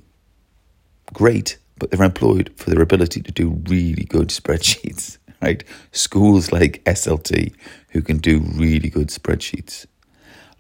great, 1.13 1.59
but 1.77 1.91
they're 1.91 2.07
employed 2.07 2.51
for 2.57 2.71
their 2.71 2.81
ability 2.81 3.21
to 3.21 3.33
do 3.33 3.61
really 3.69 4.05
good 4.05 4.29
spreadsheets 4.29 5.19
right? 5.43 5.65
Schools 5.91 6.53
like 6.53 6.83
SLT 6.85 7.53
who 7.91 8.01
can 8.01 8.19
do 8.19 8.39
really 8.39 8.89
good 8.89 9.09
spreadsheets. 9.09 9.87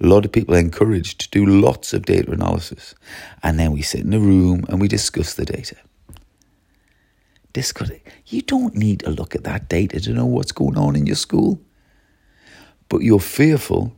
A 0.01 0.07
lot 0.07 0.25
of 0.25 0.33
people 0.33 0.57
are 0.57 0.59
encouraged 0.59 1.21
to 1.21 1.31
do 1.31 1.47
lots 1.47 1.93
of 1.93 2.05
data 2.05 2.33
analysis. 2.33 2.95
And 3.43 3.59
then 3.59 3.73
we 3.73 3.83
sit 3.83 4.01
in 4.01 4.13
a 4.13 4.19
room 4.19 4.65
and 4.69 4.81
we 4.81 4.89
discuss 4.89 5.35
the 5.35 5.45
data. 5.45 5.77
Discuss 7.53 7.91
it. 7.91 8.03
You 8.27 8.43
don't 8.43 8.75
need 8.75 9.01
to 9.01 9.11
look 9.11 9.35
at 9.37 9.45
that 9.45 9.69
data 9.69 10.01
to 10.01 10.13
know 10.13 10.27
what's 10.27 10.53
going 10.53 10.77
on 10.77 10.97
in 10.97 11.07
your 11.07 11.17
school. 11.17 11.61
But 12.89 13.03
you're 13.03 13.21
fearful 13.21 13.95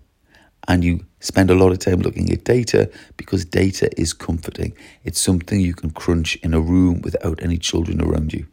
and 0.69 0.85
you 0.85 1.07
spend 1.21 1.50
a 1.50 1.55
lot 1.55 1.73
of 1.73 1.79
time 1.79 2.00
looking 2.00 2.31
at 2.31 2.45
data 2.45 2.91
because 3.17 3.45
data 3.45 3.88
is 3.99 4.12
comforting. 4.12 4.76
It's 5.05 5.21
something 5.21 5.61
you 5.61 5.75
can 5.75 5.91
crunch 5.91 6.37
in 6.37 6.53
a 6.53 6.61
room 6.61 7.00
without 7.00 7.43
any 7.43 7.57
children 7.57 8.03
around 8.03 8.35
you. 8.35 8.47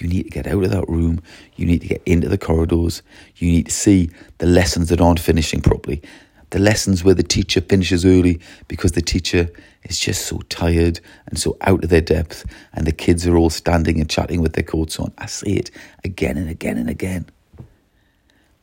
You 0.00 0.08
need 0.08 0.24
to 0.24 0.30
get 0.30 0.46
out 0.46 0.64
of 0.64 0.70
that 0.70 0.88
room. 0.88 1.20
You 1.56 1.66
need 1.66 1.82
to 1.82 1.88
get 1.88 2.02
into 2.06 2.28
the 2.28 2.38
corridors. 2.38 3.02
You 3.36 3.50
need 3.50 3.66
to 3.66 3.72
see 3.72 4.10
the 4.38 4.46
lessons 4.46 4.88
that 4.88 5.00
aren't 5.00 5.20
finishing 5.20 5.60
properly. 5.60 6.02
The 6.50 6.58
lessons 6.58 7.04
where 7.04 7.14
the 7.14 7.22
teacher 7.22 7.60
finishes 7.60 8.06
early 8.06 8.40
because 8.68 8.92
the 8.92 9.02
teacher 9.02 9.50
is 9.82 9.98
just 9.98 10.26
so 10.26 10.38
tired 10.48 11.00
and 11.26 11.38
so 11.38 11.56
out 11.60 11.84
of 11.84 11.90
their 11.90 12.00
depth, 12.00 12.44
and 12.72 12.86
the 12.86 12.92
kids 12.92 13.26
are 13.26 13.36
all 13.36 13.50
standing 13.50 14.00
and 14.00 14.08
chatting 14.08 14.40
with 14.40 14.54
their 14.54 14.64
coats 14.64 14.98
on. 14.98 15.12
I 15.18 15.26
see 15.26 15.56
it 15.56 15.70
again 16.04 16.36
and 16.36 16.48
again 16.48 16.78
and 16.78 16.88
again. 16.88 17.26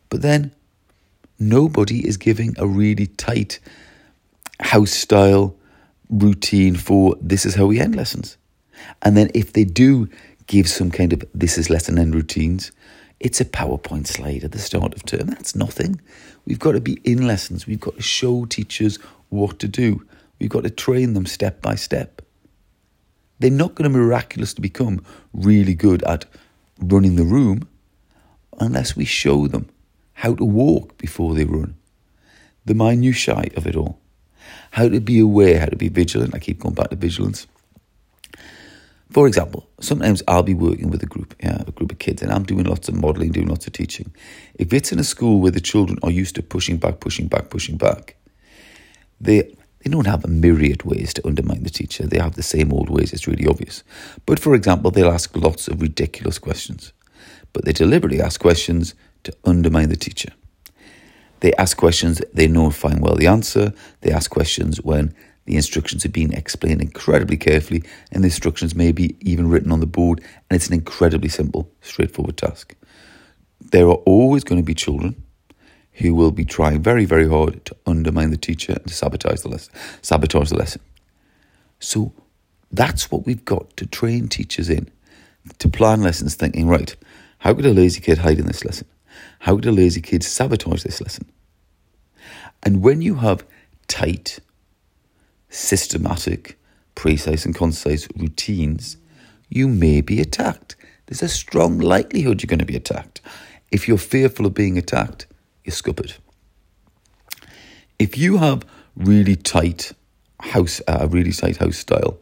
But 0.09 0.21
then 0.21 0.51
nobody 1.39 2.07
is 2.07 2.17
giving 2.17 2.55
a 2.57 2.65
really 2.67 3.07
tight 3.07 3.59
house 4.59 4.91
style 4.91 5.55
routine 6.09 6.75
for 6.75 7.15
this 7.21 7.45
is 7.45 7.55
how 7.55 7.65
we 7.65 7.79
end 7.79 7.95
lessons. 7.95 8.37
And 9.01 9.15
then 9.15 9.29
if 9.33 9.53
they 9.53 9.63
do 9.63 10.09
give 10.47 10.67
some 10.67 10.91
kind 10.91 11.13
of 11.13 11.23
this 11.33 11.57
is 11.57 11.69
lesson 11.69 11.97
end 11.97 12.15
routines. 12.15 12.71
It's 13.19 13.39
a 13.39 13.45
PowerPoint 13.45 14.07
slide 14.07 14.43
at 14.43 14.51
the 14.51 14.59
start 14.59 14.93
of 14.93 15.05
term. 15.05 15.27
That's 15.27 15.55
nothing. 15.55 16.01
We've 16.45 16.59
got 16.59 16.73
to 16.73 16.81
be 16.81 16.99
in 17.03 17.25
lessons. 17.25 17.65
We've 17.65 17.79
got 17.79 17.95
to 17.95 18.01
show 18.01 18.45
teachers 18.45 18.97
what 19.29 19.59
to 19.59 19.67
do. 19.67 20.05
We've 20.39 20.49
got 20.49 20.63
to 20.63 20.69
train 20.69 21.13
them 21.13 21.25
step 21.25 21.61
by 21.61 21.75
step. 21.75 22.21
They're 23.39 23.51
not 23.51 23.75
going 23.75 23.91
to 23.91 23.97
miraculously 23.97 24.61
become 24.61 25.03
really 25.33 25.73
good 25.73 26.03
at 26.03 26.25
running 26.79 27.15
the 27.15 27.23
room 27.23 27.67
unless 28.59 28.95
we 28.95 29.05
show 29.05 29.47
them 29.47 29.69
how 30.13 30.33
to 30.35 30.45
walk 30.45 30.97
before 30.97 31.35
they 31.35 31.45
run. 31.45 31.75
The 32.65 32.73
minutiae 32.73 33.51
of 33.55 33.67
it 33.67 33.75
all. 33.75 33.99
How 34.71 34.89
to 34.89 34.99
be 34.99 35.19
aware, 35.19 35.59
how 35.59 35.67
to 35.67 35.75
be 35.75 35.89
vigilant. 35.89 36.35
I 36.35 36.39
keep 36.39 36.59
going 36.59 36.75
back 36.75 36.89
to 36.89 36.95
vigilance. 36.95 37.47
For 39.15 39.27
example, 39.27 39.65
sometimes 39.79 40.21
I'll 40.27 40.43
be 40.43 40.53
working 40.53 40.89
with 40.91 41.01
a 41.01 41.05
group, 41.05 41.35
yeah, 41.41 41.63
a 41.65 41.71
group 41.71 41.89
of 41.89 41.99
kids, 41.99 42.21
and 42.21 42.29
I'm 42.29 42.43
doing 42.43 42.65
lots 42.65 42.89
of 42.89 42.95
modelling, 42.95 43.31
doing 43.31 43.47
lots 43.47 43.65
of 43.65 43.71
teaching. 43.71 44.13
If 44.55 44.73
it's 44.73 44.91
in 44.91 44.99
a 44.99 45.05
school 45.05 45.39
where 45.39 45.51
the 45.51 45.61
children 45.61 45.97
are 46.03 46.11
used 46.11 46.35
to 46.35 46.43
pushing 46.43 46.75
back, 46.75 46.99
pushing 46.99 47.27
back, 47.29 47.49
pushing 47.49 47.77
back, 47.77 48.17
they 49.21 49.55
they 49.79 49.89
don't 49.89 50.05
have 50.05 50.25
a 50.25 50.27
myriad 50.27 50.83
ways 50.83 51.13
to 51.13 51.25
undermine 51.25 51.63
the 51.63 51.69
teacher. 51.69 52.05
They 52.05 52.19
have 52.19 52.35
the 52.35 52.43
same 52.43 52.73
old 52.73 52.89
ways. 52.89 53.13
It's 53.13 53.25
really 53.25 53.47
obvious. 53.47 53.85
But 54.25 54.37
for 54.37 54.53
example, 54.53 54.91
they'll 54.91 55.17
ask 55.17 55.33
lots 55.37 55.69
of 55.69 55.81
ridiculous 55.81 56.37
questions, 56.37 56.91
but 57.53 57.63
they 57.63 57.71
deliberately 57.71 58.19
ask 58.21 58.41
questions 58.41 58.95
to 59.23 59.31
undermine 59.45 59.87
the 59.87 59.95
teacher. 59.95 60.33
They 61.39 61.53
ask 61.53 61.77
questions 61.77 62.21
they 62.33 62.49
know 62.49 62.69
fine 62.69 62.99
well 62.99 63.15
the 63.15 63.27
answer. 63.27 63.71
They 64.01 64.11
ask 64.11 64.29
questions 64.29 64.81
when 64.81 65.15
the 65.45 65.55
instructions 65.55 66.05
are 66.05 66.09
being 66.09 66.33
explained 66.33 66.81
incredibly 66.81 67.37
carefully, 67.37 67.83
and 68.11 68.23
the 68.23 68.27
instructions 68.27 68.75
may 68.75 68.91
be 68.91 69.15
even 69.21 69.47
written 69.47 69.71
on 69.71 69.79
the 69.79 69.85
board, 69.85 70.21
and 70.49 70.55
it's 70.55 70.67
an 70.67 70.73
incredibly 70.73 71.29
simple, 71.29 71.71
straightforward 71.81 72.37
task. 72.37 72.75
There 73.71 73.87
are 73.87 74.01
always 74.05 74.43
going 74.43 74.61
to 74.61 74.65
be 74.65 74.73
children 74.73 75.23
who 75.93 76.13
will 76.13 76.31
be 76.31 76.45
trying 76.45 76.81
very, 76.81 77.05
very 77.05 77.27
hard 77.27 77.63
to 77.65 77.75
undermine 77.85 78.31
the 78.31 78.37
teacher 78.37 78.73
and 78.73 78.87
to 78.87 78.93
sabotage 78.93 79.41
the 79.41 79.49
lesson. 79.49 79.73
Sabotage 80.01 80.49
the 80.49 80.57
lesson. 80.57 80.81
So 81.79 82.11
that's 82.71 83.11
what 83.11 83.25
we've 83.25 83.45
got 83.45 83.77
to 83.77 83.85
train 83.85 84.27
teachers 84.27 84.69
in 84.69 84.89
to 85.59 85.69
plan 85.69 86.01
lessons, 86.01 86.35
thinking 86.35 86.67
right, 86.67 86.95
how 87.39 87.53
could 87.53 87.65
a 87.65 87.73
lazy 87.73 88.01
kid 88.01 88.17
hide 88.17 88.39
in 88.39 88.47
this 88.47 88.65
lesson? 88.65 88.87
How 89.39 89.55
could 89.55 89.67
a 89.67 89.71
lazy 89.71 90.01
kid 90.01 90.23
sabotage 90.23 90.83
this 90.83 90.99
lesson? 90.99 91.31
And 92.63 92.81
when 92.81 93.01
you 93.01 93.15
have 93.15 93.45
tight 93.87 94.39
systematic, 95.55 96.57
precise, 96.95 97.45
and 97.45 97.55
concise 97.55 98.07
routines, 98.15 98.97
you 99.49 99.67
may 99.67 100.01
be 100.01 100.19
attacked. 100.19 100.75
There's 101.05 101.23
a 101.23 101.29
strong 101.29 101.79
likelihood 101.79 102.41
you're 102.41 102.47
going 102.47 102.59
to 102.59 102.65
be 102.65 102.75
attacked. 102.75 103.21
If 103.71 103.87
you're 103.87 103.97
fearful 103.97 104.45
of 104.45 104.53
being 104.53 104.77
attacked, 104.77 105.27
you're 105.63 105.73
scuppered. 105.73 106.15
If 107.97 108.17
you 108.17 108.37
have 108.37 108.65
really 108.95 109.35
tight 109.35 109.93
house, 110.39 110.81
uh, 110.87 110.97
a 111.01 111.07
really 111.07 111.31
tight 111.31 111.57
house 111.57 111.77
style, 111.77 112.17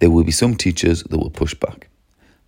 there 0.00 0.10
will 0.10 0.24
be 0.24 0.32
some 0.32 0.54
teachers 0.54 1.02
that 1.04 1.16
will 1.16 1.30
push 1.30 1.54
back. 1.54 1.88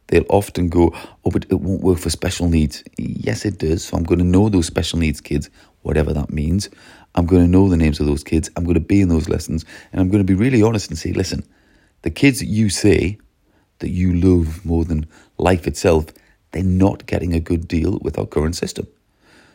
They'll 0.08 0.26
often 0.28 0.68
go, 0.68 0.94
oh, 1.24 1.30
but 1.30 1.46
it 1.50 1.60
won't 1.60 1.82
work 1.82 1.98
for 1.98 2.10
special 2.10 2.48
needs. 2.48 2.84
Yes, 2.96 3.44
it 3.44 3.58
does. 3.58 3.84
So 3.84 3.96
I'm 3.96 4.04
going 4.04 4.20
to 4.20 4.24
know 4.24 4.48
those 4.48 4.66
special 4.66 5.00
needs 5.00 5.20
kids, 5.20 5.50
whatever 5.82 6.12
that 6.12 6.30
means. 6.30 6.70
I'm 7.16 7.26
going 7.26 7.42
to 7.42 7.48
know 7.50 7.68
the 7.68 7.76
names 7.76 8.00
of 8.00 8.06
those 8.06 8.24
kids. 8.24 8.50
I'm 8.56 8.64
going 8.64 8.74
to 8.74 8.80
be 8.80 9.00
in 9.00 9.08
those 9.08 9.28
lessons. 9.28 9.64
And 9.92 10.00
I'm 10.00 10.08
going 10.08 10.24
to 10.24 10.32
be 10.32 10.34
really 10.34 10.62
honest 10.62 10.90
and 10.90 10.98
say, 10.98 11.12
listen, 11.12 11.44
the 12.02 12.10
kids 12.10 12.40
that 12.40 12.46
you 12.46 12.68
say 12.68 13.18
that 13.78 13.90
you 13.90 14.14
love 14.14 14.64
more 14.64 14.84
than 14.84 15.06
life 15.38 15.66
itself, 15.66 16.06
they're 16.52 16.62
not 16.62 17.06
getting 17.06 17.34
a 17.34 17.40
good 17.40 17.68
deal 17.68 17.98
with 18.02 18.18
our 18.18 18.26
current 18.26 18.56
system. 18.56 18.86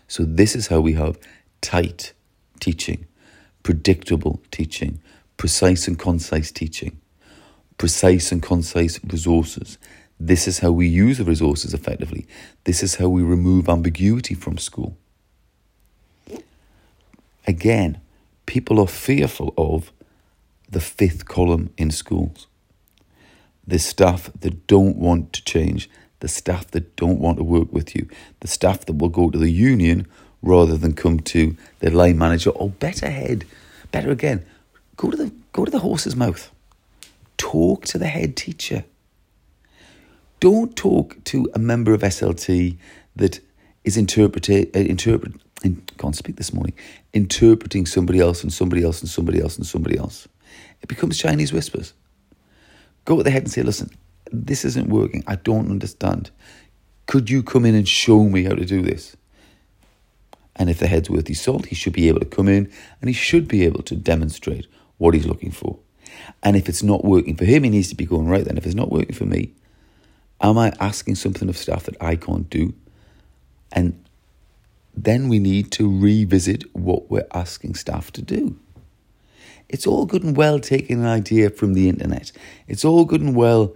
So 0.07 0.23
this 0.23 0.55
is 0.55 0.67
how 0.67 0.81
we 0.81 0.93
have 0.93 1.19
tight 1.61 2.13
teaching, 2.59 3.05
predictable 3.63 4.41
teaching, 4.51 5.01
precise 5.37 5.87
and 5.87 5.97
concise 5.97 6.51
teaching, 6.51 6.99
precise 7.77 8.31
and 8.31 8.41
concise 8.41 8.99
resources. 9.03 9.77
This 10.19 10.47
is 10.47 10.59
how 10.59 10.71
we 10.71 10.87
use 10.87 11.17
the 11.17 11.23
resources 11.23 11.73
effectively. 11.73 12.27
This 12.65 12.83
is 12.83 12.95
how 12.95 13.09
we 13.09 13.23
remove 13.23 13.69
ambiguity 13.69 14.35
from 14.35 14.57
school. 14.57 14.97
Again, 17.47 17.99
people 18.45 18.79
are 18.79 18.87
fearful 18.87 19.53
of 19.57 19.91
the 20.69 20.81
fifth 20.81 21.25
column 21.25 21.71
in 21.77 21.91
schools. 21.91 22.47
The 23.67 23.79
staff 23.79 24.29
that 24.39 24.67
don't 24.67 24.97
want 24.97 25.33
to 25.33 25.43
change, 25.43 25.89
the 26.19 26.27
staff 26.27 26.69
that 26.71 26.95
don't 26.95 27.19
want 27.19 27.37
to 27.37 27.43
work 27.43 27.71
with 27.71 27.95
you, 27.95 28.07
the 28.39 28.47
staff 28.47 28.85
that 28.85 28.97
will 28.97 29.09
go 29.09 29.29
to 29.29 29.37
the 29.37 29.51
union 29.51 30.07
rather 30.41 30.77
than 30.77 30.93
come 30.93 31.19
to 31.19 31.55
the 31.79 31.89
line 31.91 32.17
manager 32.17 32.49
or 32.51 32.69
better 32.69 33.09
head, 33.09 33.45
better 33.91 34.11
again, 34.11 34.45
go 34.97 35.09
to 35.11 35.17
the 35.17 35.31
go 35.53 35.65
to 35.65 35.71
the 35.71 35.79
horse's 35.79 36.15
mouth. 36.15 36.51
Talk 37.37 37.85
to 37.85 37.97
the 37.97 38.07
head 38.07 38.35
teacher. 38.35 38.85
Don't 40.39 40.75
talk 40.75 41.23
to 41.25 41.49
a 41.53 41.59
member 41.59 41.93
of 41.93 42.01
SLT 42.01 42.77
that 43.15 43.39
is 43.83 43.97
interpreting, 43.97 44.69
uh, 44.73 44.79
can't 45.97 46.15
speak 46.15 46.35
this 46.37 46.53
morning, 46.53 46.73
interpreting 47.13 47.85
somebody 47.85 48.19
else 48.19 48.43
and 48.43 48.51
somebody 48.51 48.83
else 48.83 49.01
and 49.01 49.09
somebody 49.09 49.41
else 49.41 49.57
and 49.57 49.65
somebody 49.65 49.97
else. 49.97 50.27
It 50.81 50.89
becomes 50.89 51.17
Chinese 51.17 51.53
whispers. 51.53 51.93
Go 53.05 53.17
to 53.17 53.23
the 53.23 53.31
head 53.31 53.43
and 53.43 53.51
say, 53.51 53.63
listen, 53.63 53.91
this 54.31 54.65
isn't 54.65 54.89
working. 54.89 55.23
I 55.27 55.35
don't 55.35 55.69
understand. 55.69 56.31
Could 57.07 57.29
you 57.29 57.43
come 57.43 57.65
in 57.65 57.75
and 57.75 57.87
show 57.87 58.23
me 58.23 58.43
how 58.43 58.55
to 58.55 58.65
do 58.65 58.81
this? 58.81 59.15
And 60.55 60.69
if 60.69 60.79
the 60.79 60.87
head's 60.87 61.09
worth 61.09 61.27
his 61.27 61.41
salt, 61.41 61.67
he 61.67 61.75
should 61.75 61.93
be 61.93 62.07
able 62.07 62.19
to 62.19 62.25
come 62.25 62.47
in 62.47 62.71
and 62.99 63.09
he 63.09 63.13
should 63.13 63.47
be 63.47 63.63
able 63.63 63.83
to 63.83 63.95
demonstrate 63.95 64.67
what 64.97 65.13
he's 65.13 65.25
looking 65.25 65.51
for. 65.51 65.79
And 66.43 66.55
if 66.55 66.67
it's 66.67 66.83
not 66.83 67.05
working 67.05 67.35
for 67.35 67.45
him, 67.45 67.63
he 67.63 67.69
needs 67.69 67.89
to 67.89 67.95
be 67.95 68.05
going, 68.05 68.27
right 68.27 68.43
then, 68.43 68.57
if 68.57 68.65
it's 68.65 68.75
not 68.75 68.91
working 68.91 69.15
for 69.15 69.25
me, 69.25 69.53
Am 70.41 70.57
I 70.57 70.73
asking 70.79 71.15
something 71.15 71.47
of 71.49 71.57
staff 71.57 71.83
that 71.83 71.95
I 72.01 72.15
can't 72.15 72.49
do? 72.49 72.73
And 73.71 74.03
then 74.95 75.29
we 75.29 75.39
need 75.39 75.71
to 75.73 75.89
revisit 75.89 76.63
what 76.75 77.09
we're 77.09 77.27
asking 77.33 77.75
staff 77.75 78.11
to 78.13 78.21
do. 78.21 78.59
It's 79.69 79.87
all 79.87 80.05
good 80.05 80.23
and 80.23 80.35
well 80.35 80.59
taking 80.59 80.99
an 80.99 81.05
idea 81.05 81.49
from 81.49 81.73
the 81.73 81.87
internet. 81.87 82.31
It's 82.67 82.83
all 82.83 83.05
good 83.05 83.21
and 83.21 83.35
well 83.35 83.75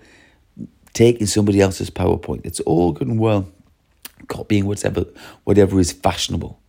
taking 0.94 1.28
somebody 1.28 1.62
else's 1.62 1.90
PowerPoint. 1.90 2.46
It's 2.46 2.60
all 2.62 2.92
good 2.92 3.08
and 3.08 3.20
well 3.20 3.48
copying 4.28 4.66
whatever 4.66 5.06
whatever 5.44 5.80
is 5.80 5.92
fashionable. 5.92 6.60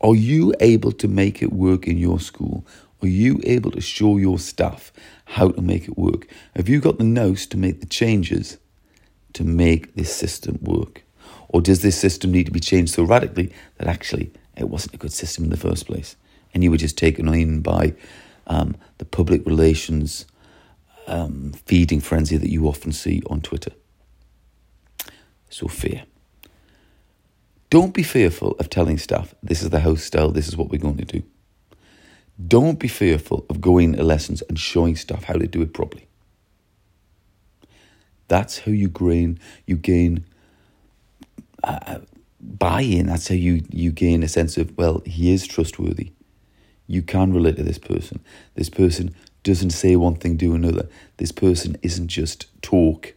Are 0.00 0.14
you 0.14 0.54
able 0.60 0.92
to 0.92 1.08
make 1.08 1.42
it 1.42 1.52
work 1.52 1.86
in 1.86 1.98
your 1.98 2.20
school? 2.20 2.66
Are 3.02 3.08
you 3.08 3.40
able 3.44 3.70
to 3.72 3.80
show 3.80 4.16
your 4.16 4.38
staff 4.38 4.92
how 5.26 5.50
to 5.50 5.60
make 5.60 5.84
it 5.84 5.98
work? 5.98 6.26
Have 6.56 6.68
you 6.68 6.80
got 6.80 6.98
the 6.98 7.04
nous 7.04 7.46
to 7.46 7.56
make 7.56 7.80
the 7.80 7.86
changes 7.86 8.58
to 9.34 9.44
make 9.44 9.94
this 9.94 10.14
system 10.14 10.58
work? 10.62 11.02
Or 11.48 11.60
does 11.60 11.82
this 11.82 11.98
system 11.98 12.32
need 12.32 12.46
to 12.46 12.52
be 12.52 12.60
changed 12.60 12.94
so 12.94 13.02
radically 13.02 13.52
that 13.78 13.88
actually 13.88 14.32
it 14.56 14.68
wasn't 14.68 14.94
a 14.94 14.98
good 14.98 15.12
system 15.12 15.44
in 15.44 15.50
the 15.50 15.56
first 15.56 15.86
place? 15.86 16.16
And 16.54 16.62
you 16.62 16.70
were 16.70 16.76
just 16.76 16.98
taken 16.98 17.28
in 17.28 17.60
by 17.62 17.94
um, 18.46 18.76
the 18.98 19.04
public 19.04 19.44
relations 19.46 20.26
um, 21.06 21.52
feeding 21.66 22.00
frenzy 22.00 22.36
that 22.36 22.50
you 22.50 22.66
often 22.68 22.92
see 22.92 23.22
on 23.28 23.40
Twitter. 23.40 23.72
So, 25.50 25.68
fear. 25.68 26.04
Don't 27.70 27.94
be 27.94 28.02
fearful 28.02 28.52
of 28.58 28.68
telling 28.68 28.98
staff, 28.98 29.34
this 29.42 29.62
is 29.62 29.70
the 29.70 29.80
house 29.80 30.02
style, 30.02 30.30
this 30.30 30.46
is 30.46 30.56
what 30.56 30.68
we're 30.68 30.78
going 30.78 30.98
to 30.98 31.04
do. 31.04 31.22
Don't 32.46 32.78
be 32.78 32.88
fearful 32.88 33.46
of 33.48 33.60
going 33.60 33.94
to 33.94 34.02
lessons 34.02 34.42
and 34.42 34.58
showing 34.58 34.96
staff 34.96 35.24
how 35.24 35.34
to 35.34 35.46
do 35.46 35.62
it 35.62 35.72
properly. 35.72 36.06
That's 38.28 38.60
how 38.60 38.72
you 38.72 38.88
gain 38.88 39.38
you 39.66 39.76
gain 39.76 40.24
buy-in. 42.40 43.06
That's 43.06 43.28
how 43.28 43.34
you 43.34 43.62
you 43.70 43.92
gain 43.92 44.22
a 44.22 44.28
sense 44.28 44.56
of 44.56 44.76
well, 44.76 45.02
he 45.06 45.32
is 45.32 45.46
trustworthy. 45.46 46.12
You 46.86 47.02
can 47.02 47.32
relate 47.32 47.56
to 47.56 47.62
this 47.62 47.78
person. 47.78 48.20
This 48.54 48.68
person 48.68 49.14
doesn't 49.44 49.70
say 49.70 49.96
one 49.96 50.16
thing, 50.16 50.36
do 50.36 50.54
another. 50.54 50.88
This 51.16 51.32
person 51.32 51.76
isn't 51.82 52.08
just 52.08 52.46
talk; 52.62 53.14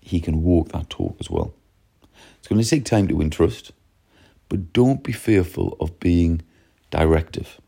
he 0.00 0.20
can 0.20 0.42
walk 0.42 0.70
that 0.70 0.90
talk 0.90 1.16
as 1.20 1.30
well. 1.30 1.54
It's 2.38 2.48
going 2.48 2.62
to 2.62 2.68
take 2.68 2.84
time 2.84 3.08
to 3.08 3.14
win 3.14 3.30
trust, 3.30 3.72
but 4.48 4.72
don't 4.72 5.02
be 5.02 5.12
fearful 5.12 5.76
of 5.80 5.98
being 6.00 6.42
directive. 6.90 7.60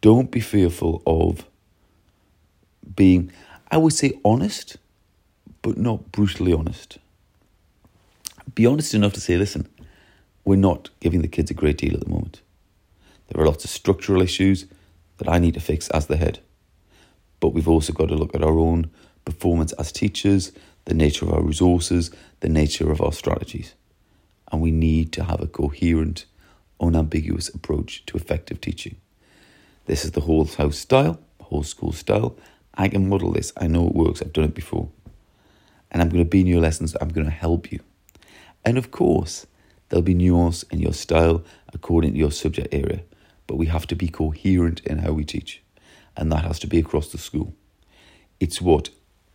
Don't 0.00 0.30
be 0.30 0.40
fearful 0.40 1.02
of 1.06 1.46
being, 2.94 3.32
I 3.70 3.78
would 3.78 3.92
say, 3.92 4.12
honest, 4.24 4.76
but 5.62 5.78
not 5.78 6.12
brutally 6.12 6.52
honest. 6.52 6.98
Be 8.54 8.66
honest 8.66 8.94
enough 8.94 9.12
to 9.14 9.20
say, 9.20 9.36
listen, 9.36 9.68
we're 10.44 10.56
not 10.56 10.90
giving 11.00 11.22
the 11.22 11.28
kids 11.28 11.50
a 11.50 11.54
great 11.54 11.78
deal 11.78 11.94
at 11.94 12.00
the 12.00 12.10
moment. 12.10 12.40
There 13.28 13.42
are 13.42 13.46
lots 13.46 13.64
of 13.64 13.70
structural 13.70 14.22
issues 14.22 14.66
that 15.18 15.28
I 15.28 15.38
need 15.38 15.54
to 15.54 15.60
fix 15.60 15.88
as 15.90 16.06
the 16.06 16.16
head. 16.16 16.40
But 17.40 17.48
we've 17.48 17.68
also 17.68 17.92
got 17.92 18.08
to 18.08 18.14
look 18.14 18.34
at 18.34 18.44
our 18.44 18.58
own 18.58 18.90
performance 19.24 19.72
as 19.72 19.90
teachers, 19.90 20.52
the 20.84 20.94
nature 20.94 21.24
of 21.24 21.32
our 21.32 21.42
resources, 21.42 22.10
the 22.40 22.48
nature 22.48 22.92
of 22.92 23.00
our 23.00 23.12
strategies. 23.12 23.74
And 24.52 24.60
we 24.60 24.70
need 24.70 25.12
to 25.12 25.24
have 25.24 25.40
a 25.40 25.46
coherent, 25.46 26.26
unambiguous 26.80 27.48
approach 27.48 28.04
to 28.06 28.16
effective 28.16 28.60
teaching. 28.60 28.96
This 29.86 30.04
is 30.04 30.12
the 30.12 30.20
whole 30.20 30.44
house 30.44 30.78
style, 30.78 31.18
whole 31.40 31.62
school 31.62 31.92
style. 31.92 32.36
I 32.74 32.88
can 32.88 33.08
model 33.08 33.32
this. 33.32 33.52
I 33.56 33.66
know 33.66 33.86
it 33.86 33.94
works. 33.94 34.22
I've 34.22 34.32
done 34.32 34.44
it 34.44 34.54
before. 34.54 34.90
And 35.90 36.02
I'm 36.02 36.08
going 36.08 36.24
to 36.24 36.28
be 36.28 36.40
in 36.40 36.46
your 36.46 36.60
lessons. 36.60 36.96
I'm 37.00 37.08
going 37.08 37.26
to 37.26 37.32
help 37.32 37.72
you. 37.72 37.80
And 38.64 38.78
of 38.78 38.90
course, 38.90 39.46
there'll 39.88 40.02
be 40.02 40.14
nuance 40.14 40.62
in 40.64 40.80
your 40.80 40.92
style 40.92 41.44
according 41.72 42.12
to 42.12 42.18
your 42.18 42.32
subject 42.32 42.72
area. 42.72 43.02
But 43.46 43.56
we 43.56 43.66
have 43.66 43.86
to 43.88 43.94
be 43.94 44.08
coherent 44.08 44.80
in 44.80 44.98
how 44.98 45.12
we 45.12 45.24
teach. 45.24 45.62
And 46.16 46.32
that 46.32 46.44
has 46.44 46.58
to 46.60 46.66
be 46.66 46.78
across 46.78 47.12
the 47.12 47.18
school. 47.18 47.54
It's 48.40 48.60
what 48.60 48.90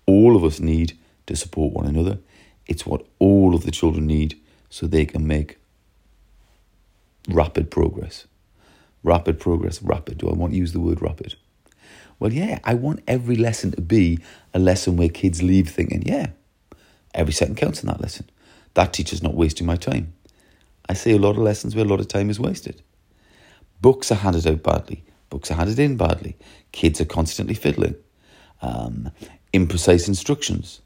all 0.06 0.36
of 0.36 0.44
us 0.44 0.60
need 0.60 0.98
to 1.28 1.36
support 1.36 1.74
one 1.74 1.86
another. 1.86 2.20
It's 2.68 2.86
what 2.86 3.06
all 3.20 3.54
of 3.54 3.64
the 3.64 3.72
children 3.72 4.08
need 4.08 4.40
so 4.70 4.88
they 4.88 5.06
can 5.06 5.28
make 5.28 5.58
rapid 7.28 7.70
progress. 7.70 8.26
Rapid 9.04 9.40
progress, 9.40 9.82
rapid. 9.82 10.18
Do 10.18 10.30
I 10.30 10.34
want 10.34 10.54
to 10.54 10.60
use 10.60 10.74
the 10.74 10.80
word 10.80 11.02
rapid? 11.02 11.36
Well, 12.20 12.34
yeah, 12.34 12.60
I 12.64 12.74
want 12.74 13.02
every 13.08 13.36
lesson 13.36 13.72
to 13.72 13.82
be 13.82 14.20
a 14.54 14.60
lesson 14.60 14.98
where 14.98 15.10
kids 15.10 15.42
leave 15.42 15.70
thinking, 15.70 16.04
yeah, 16.06 16.28
every 17.14 17.34
second 17.34 17.56
counts 17.56 17.82
in 17.82 17.88
that 17.88 18.02
lesson. 18.02 18.30
That 18.74 18.94
teacher's 18.94 19.24
not 19.24 19.36
wasting 19.36 19.68
my 19.68 19.76
time. 19.76 20.14
I 20.88 20.94
see 20.94 21.12
a 21.12 21.20
lot 21.20 21.32
of 21.32 21.38
lessons 21.38 21.76
where 21.76 21.86
a 21.86 21.88
lot 21.88 22.00
of 22.00 22.08
time 22.08 22.30
is 22.30 22.40
wasted. 22.40 22.82
Books 23.82 24.12
are 24.12 24.16
handed 24.16 24.48
out 24.48 24.64
badly. 24.64 25.04
Books 25.30 25.52
are 25.52 25.56
handed 25.56 25.80
in 25.80 25.98
badly. 25.98 26.36
Kids 26.72 27.00
are 27.00 27.06
constantly 27.06 27.54
fiddling. 27.54 27.96
Um, 28.62 29.12
imprecise 29.54 30.08
instructions. 30.08 30.82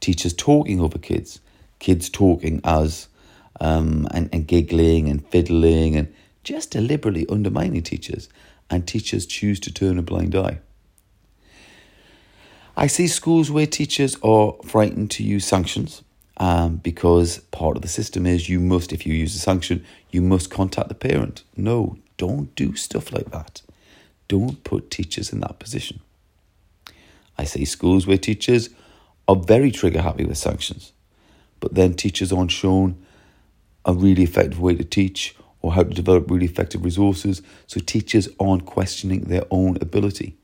Teachers 0.00 0.34
talking 0.34 0.80
over 0.80 0.98
kids. 0.98 1.40
Kids 1.78 2.10
talking 2.10 2.60
as 2.64 3.08
um, 3.60 4.06
and, 4.12 4.28
and 4.32 4.46
giggling 4.46 5.08
and 5.08 5.26
fiddling 5.28 5.96
and 5.96 6.12
just 6.42 6.70
deliberately 6.70 7.26
undermining 7.28 7.82
teachers, 7.82 8.28
and 8.70 8.86
teachers 8.86 9.26
choose 9.26 9.60
to 9.60 9.72
turn 9.72 9.98
a 9.98 10.02
blind 10.02 10.34
eye. 10.34 10.58
I 12.76 12.86
see 12.86 13.08
schools 13.08 13.50
where 13.50 13.66
teachers 13.66 14.16
are 14.22 14.54
frightened 14.64 15.10
to 15.12 15.22
use 15.22 15.44
sanctions 15.44 16.02
um, 16.40 16.76
because 16.76 17.38
part 17.50 17.76
of 17.76 17.82
the 17.82 17.88
system 17.88 18.26
is 18.26 18.48
you 18.48 18.60
must, 18.60 18.94
if 18.94 19.06
you 19.06 19.12
use 19.12 19.36
a 19.36 19.38
sanction, 19.38 19.84
you 20.10 20.22
must 20.22 20.50
contact 20.50 20.88
the 20.88 20.94
parent. 20.94 21.44
No, 21.54 21.98
don't 22.16 22.52
do 22.54 22.74
stuff 22.74 23.12
like 23.12 23.30
that. 23.30 23.60
Don't 24.26 24.64
put 24.64 24.90
teachers 24.90 25.32
in 25.34 25.40
that 25.40 25.58
position. 25.58 26.00
I 27.36 27.44
see 27.44 27.66
schools 27.66 28.06
where 28.06 28.16
teachers 28.16 28.70
are 29.28 29.36
very 29.36 29.70
trigger 29.70 30.00
happy 30.00 30.24
with 30.24 30.38
sanctions, 30.38 30.92
but 31.60 31.74
then 31.74 31.92
teachers 31.92 32.32
aren't 32.32 32.52
shown 32.52 32.96
a 33.84 33.92
really 33.92 34.22
effective 34.22 34.60
way 34.60 34.74
to 34.74 34.84
teach 34.84 35.36
or 35.60 35.74
how 35.74 35.82
to 35.82 35.90
develop 35.90 36.30
really 36.30 36.46
effective 36.46 36.84
resources 36.84 37.42
so 37.66 37.80
teachers 37.80 38.28
aren't 38.40 38.64
questioning 38.64 39.22
their 39.24 39.44
own 39.50 39.76
ability. 39.82 40.36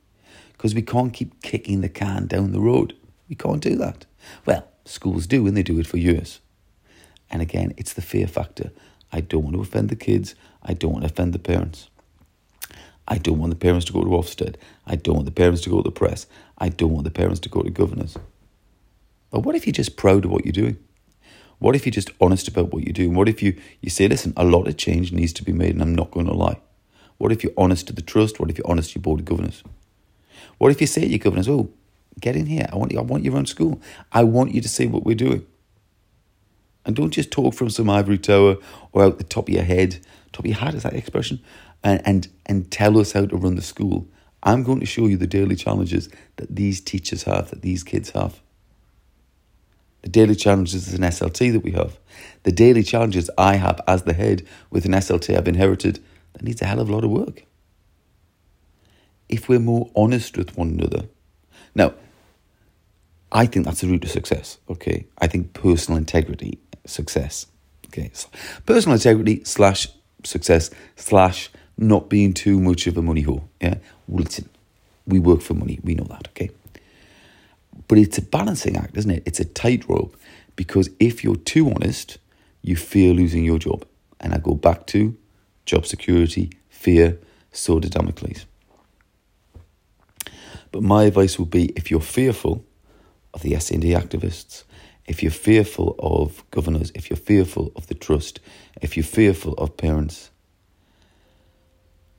Because 0.52 0.74
we 0.74 0.82
can't 0.82 1.14
keep 1.14 1.42
kicking 1.42 1.80
the 1.80 1.88
can 1.88 2.26
down 2.26 2.52
the 2.52 2.60
road. 2.60 2.94
We 3.30 3.34
can't 3.34 3.62
do 3.62 3.76
that. 3.76 4.04
Well, 4.44 4.66
schools 4.86 5.26
do, 5.26 5.46
and 5.46 5.56
they 5.56 5.62
do 5.62 5.78
it 5.78 5.86
for 5.86 5.96
years. 5.96 6.40
And 7.30 7.42
again, 7.42 7.74
it's 7.76 7.92
the 7.92 8.02
fear 8.02 8.26
factor. 8.26 8.70
I 9.12 9.20
don't 9.20 9.44
want 9.44 9.56
to 9.56 9.62
offend 9.62 9.88
the 9.88 9.96
kids. 9.96 10.34
I 10.62 10.74
don't 10.74 10.92
want 10.92 11.04
to 11.04 11.10
offend 11.10 11.32
the 11.32 11.38
parents. 11.38 11.88
I 13.08 13.18
don't 13.18 13.38
want 13.38 13.50
the 13.50 13.56
parents 13.56 13.86
to 13.86 13.92
go 13.92 14.02
to 14.02 14.10
Ofsted. 14.10 14.56
I 14.86 14.96
don't 14.96 15.14
want 15.14 15.26
the 15.26 15.32
parents 15.32 15.60
to 15.62 15.70
go 15.70 15.76
to 15.76 15.82
the 15.82 15.92
press. 15.92 16.26
I 16.58 16.68
don't 16.68 16.90
want 16.90 17.04
the 17.04 17.10
parents 17.10 17.40
to 17.40 17.48
go 17.48 17.62
to 17.62 17.70
governors. 17.70 18.16
But 19.30 19.40
what 19.40 19.54
if 19.54 19.66
you're 19.66 19.72
just 19.72 19.96
proud 19.96 20.24
of 20.24 20.30
what 20.30 20.44
you're 20.44 20.52
doing? 20.52 20.78
What 21.58 21.74
if 21.74 21.86
you're 21.86 21.92
just 21.92 22.10
honest 22.20 22.48
about 22.48 22.72
what 22.72 22.84
you're 22.84 22.92
doing? 22.92 23.14
What 23.14 23.28
if 23.28 23.42
you, 23.42 23.58
you 23.80 23.90
say, 23.90 24.08
listen, 24.08 24.32
a 24.36 24.44
lot 24.44 24.68
of 24.68 24.76
change 24.76 25.12
needs 25.12 25.32
to 25.34 25.44
be 25.44 25.52
made 25.52 25.70
and 25.70 25.82
I'm 25.82 25.94
not 25.94 26.10
going 26.10 26.26
to 26.26 26.34
lie? 26.34 26.60
What 27.18 27.32
if 27.32 27.42
you're 27.42 27.52
honest 27.56 27.86
to 27.86 27.92
the 27.92 28.02
trust? 28.02 28.38
What 28.38 28.50
if 28.50 28.58
you're 28.58 28.70
honest 28.70 28.92
to 28.92 28.98
your 28.98 29.02
board 29.02 29.20
of 29.20 29.26
governors? 29.26 29.62
What 30.58 30.70
if 30.70 30.80
you 30.80 30.86
say 30.86 31.02
to 31.02 31.08
your 31.08 31.18
governors, 31.18 31.48
oh, 31.48 31.70
get 32.20 32.36
in 32.36 32.46
here. 32.46 32.66
I 32.72 32.76
want 32.76 32.92
you, 32.92 32.98
I 32.98 33.02
want 33.02 33.24
you 33.24 33.34
around 33.34 33.48
school. 33.48 33.80
I 34.12 34.24
want 34.24 34.54
you 34.54 34.60
to 34.60 34.68
see 34.68 34.86
what 34.86 35.04
we're 35.04 35.14
doing. 35.14 35.46
And 36.84 36.94
don't 36.94 37.10
just 37.10 37.30
talk 37.30 37.54
from 37.54 37.68
some 37.68 37.90
ivory 37.90 38.18
tower 38.18 38.56
or 38.92 39.04
out 39.04 39.18
the 39.18 39.24
top 39.24 39.48
of 39.48 39.54
your 39.54 39.64
head, 39.64 39.98
top 40.32 40.44
of 40.44 40.46
your 40.46 40.58
hat, 40.58 40.74
is 40.74 40.84
that 40.84 40.94
expression? 40.94 41.40
And, 41.82 42.00
and, 42.06 42.28
and 42.46 42.70
tell 42.70 42.98
us 42.98 43.12
how 43.12 43.26
to 43.26 43.36
run 43.36 43.56
the 43.56 43.62
school. 43.62 44.08
I'm 44.42 44.62
going 44.62 44.80
to 44.80 44.86
show 44.86 45.06
you 45.06 45.16
the 45.16 45.26
daily 45.26 45.56
challenges 45.56 46.08
that 46.36 46.54
these 46.54 46.80
teachers 46.80 47.24
have, 47.24 47.50
that 47.50 47.62
these 47.62 47.82
kids 47.82 48.10
have. 48.10 48.40
The 50.02 50.08
daily 50.08 50.36
challenges 50.36 50.86
as 50.86 50.94
an 50.94 51.00
SLT 51.00 51.52
that 51.52 51.64
we 51.64 51.72
have. 51.72 51.98
The 52.44 52.52
daily 52.52 52.84
challenges 52.84 53.28
I 53.36 53.56
have 53.56 53.80
as 53.88 54.04
the 54.04 54.12
head 54.12 54.46
with 54.70 54.84
an 54.84 54.92
SLT 54.92 55.36
I've 55.36 55.48
inherited 55.48 55.98
that 56.34 56.44
needs 56.44 56.62
a 56.62 56.66
hell 56.66 56.78
of 56.78 56.88
a 56.88 56.92
lot 56.92 57.02
of 57.02 57.10
work. 57.10 57.44
If 59.28 59.48
we're 59.48 59.58
more 59.58 59.90
honest 59.96 60.36
with 60.36 60.56
one 60.56 60.68
another. 60.68 61.08
Now, 61.74 61.94
I 63.36 63.44
think 63.44 63.66
that's 63.66 63.82
the 63.82 63.86
route 63.88 64.00
to 64.00 64.08
success, 64.08 64.56
okay? 64.70 65.04
I 65.18 65.26
think 65.26 65.52
personal 65.52 65.98
integrity, 65.98 66.58
success. 66.86 67.44
Okay, 67.88 68.10
so 68.14 68.28
personal 68.64 68.94
integrity 68.94 69.44
slash 69.44 69.88
success 70.24 70.70
slash 70.96 71.50
not 71.76 72.08
being 72.08 72.32
too 72.32 72.58
much 72.58 72.86
of 72.86 72.96
a 72.96 73.02
money 73.02 73.24
whore. 73.24 73.44
Yeah, 73.60 73.74
listen, 74.08 74.48
we 75.06 75.18
work 75.18 75.42
for 75.42 75.52
money. 75.52 75.78
We 75.82 75.94
know 75.94 76.04
that. 76.04 76.28
Okay, 76.28 76.48
but 77.88 77.98
it's 77.98 78.16
a 78.16 78.22
balancing 78.22 78.78
act, 78.78 78.96
isn't 78.96 79.10
it? 79.10 79.22
It's 79.26 79.38
a 79.38 79.44
tightrope 79.44 80.16
because 80.56 80.88
if 80.98 81.22
you're 81.22 81.36
too 81.36 81.70
honest, 81.70 82.16
you 82.62 82.74
fear 82.74 83.12
losing 83.12 83.44
your 83.44 83.58
job. 83.58 83.86
And 84.18 84.32
I 84.32 84.38
go 84.38 84.54
back 84.54 84.86
to 84.88 85.14
job 85.66 85.84
security, 85.84 86.52
fear, 86.70 87.18
sword 87.52 87.84
of 87.84 87.90
Damocles. 87.90 88.46
But 90.72 90.82
my 90.82 91.04
advice 91.04 91.38
would 91.38 91.50
be 91.50 91.66
if 91.76 91.90
you're 91.90 92.00
fearful 92.00 92.64
of 93.36 93.42
the 93.42 93.54
SEND 93.60 93.84
activists, 93.84 94.64
if 95.06 95.22
you're 95.22 95.30
fearful 95.30 95.94
of 95.98 96.42
governors, 96.50 96.90
if 96.94 97.10
you're 97.10 97.16
fearful 97.18 97.70
of 97.76 97.86
the 97.86 97.94
trust, 97.94 98.40
if 98.80 98.96
you're 98.96 99.04
fearful 99.04 99.52
of 99.54 99.76
parents, 99.76 100.30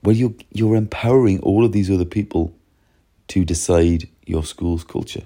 well, 0.02 0.14
you're, 0.14 0.34
you're 0.52 0.76
empowering 0.76 1.40
all 1.40 1.64
of 1.64 1.72
these 1.72 1.90
other 1.90 2.04
people 2.04 2.54
to 3.26 3.44
decide 3.44 4.08
your 4.26 4.44
school's 4.44 4.84
culture. 4.84 5.24